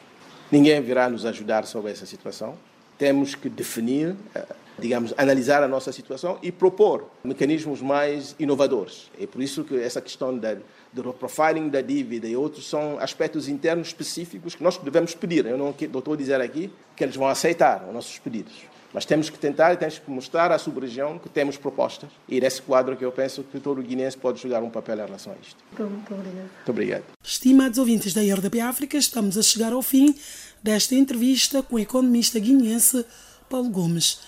Ninguém 0.52 0.80
virá 0.80 1.11
nos 1.11 1.26
ajudar 1.26 1.66
sobre 1.66 1.90
essa 1.90 2.06
situação. 2.06 2.56
Temos 2.96 3.34
que 3.34 3.48
definir, 3.48 4.16
eh, 4.34 4.46
digamos, 4.78 5.12
analisar 5.16 5.62
a 5.62 5.68
nossa 5.68 5.92
situação 5.92 6.38
e 6.42 6.50
propor 6.50 7.08
mecanismos 7.22 7.82
mais 7.82 8.34
inovadores. 8.38 9.11
É 9.20 9.26
por 9.26 9.42
isso 9.42 9.62
que 9.62 9.78
essa 9.78 10.00
questão 10.00 10.37
da 10.37 10.56
do 10.92 11.12
profiling 11.12 11.68
da 11.68 11.81
dívida 11.81 12.27
e 12.27 12.37
outros 12.37 12.68
são 12.68 12.98
aspectos 12.98 13.48
internos 13.48 13.88
específicos 13.88 14.55
que 14.55 14.62
nós 14.62 14.77
devemos 14.77 15.14
pedir. 15.14 15.46
Eu 15.46 15.59
não 15.59 15.70
estou 15.70 16.14
a 16.14 16.16
dizer 16.16 16.40
aqui 16.40 16.70
que 16.96 17.05
eles 17.05 17.16
vão 17.16 17.29
aceitar 17.29 17.85
os 17.87 17.94
nossos 17.94 18.18
pedidos. 18.18 18.55
Mas 18.92 19.05
temos 19.05 19.29
que 19.29 19.38
tentar 19.38 19.74
e 19.74 19.77
temos 19.77 19.98
que 19.98 20.11
mostrar 20.11 20.51
à 20.51 20.59
sub-região 20.59 21.18
que 21.18 21.29
temos 21.29 21.59
propostas. 21.59 22.09
E 22.27 22.40
nesse 22.40 22.62
quadro 22.62 22.96
que 22.96 23.05
eu 23.05 23.12
penso 23.12 23.42
que 23.42 23.61
todo 23.61 23.81
o 23.81 23.83
guinense 23.83 24.16
pode 24.16 24.40
jogar 24.40 24.62
um 24.62 24.70
papel 24.70 24.98
em 24.98 25.05
relação 25.05 25.35
a 25.35 25.37
isto. 25.46 25.62
Muito 25.79 26.14
obrigado. 26.14 26.38
Muito 26.38 26.70
obrigado. 26.70 27.05
Estimados 27.22 27.79
ouvintes 27.79 28.14
da 28.14 28.22
RDP 28.22 28.61
África, 28.61 28.96
estamos 28.96 29.37
a 29.37 29.42
chegar 29.42 29.74
ao 29.74 29.83
fim 29.83 30.14
desta 30.62 30.94
entrevista 30.94 31.62
com 31.62 31.77
o 31.77 31.79
economista 31.79 32.40
guinense 32.40 33.05
Paulo 33.51 33.68
Gomes. 33.68 34.20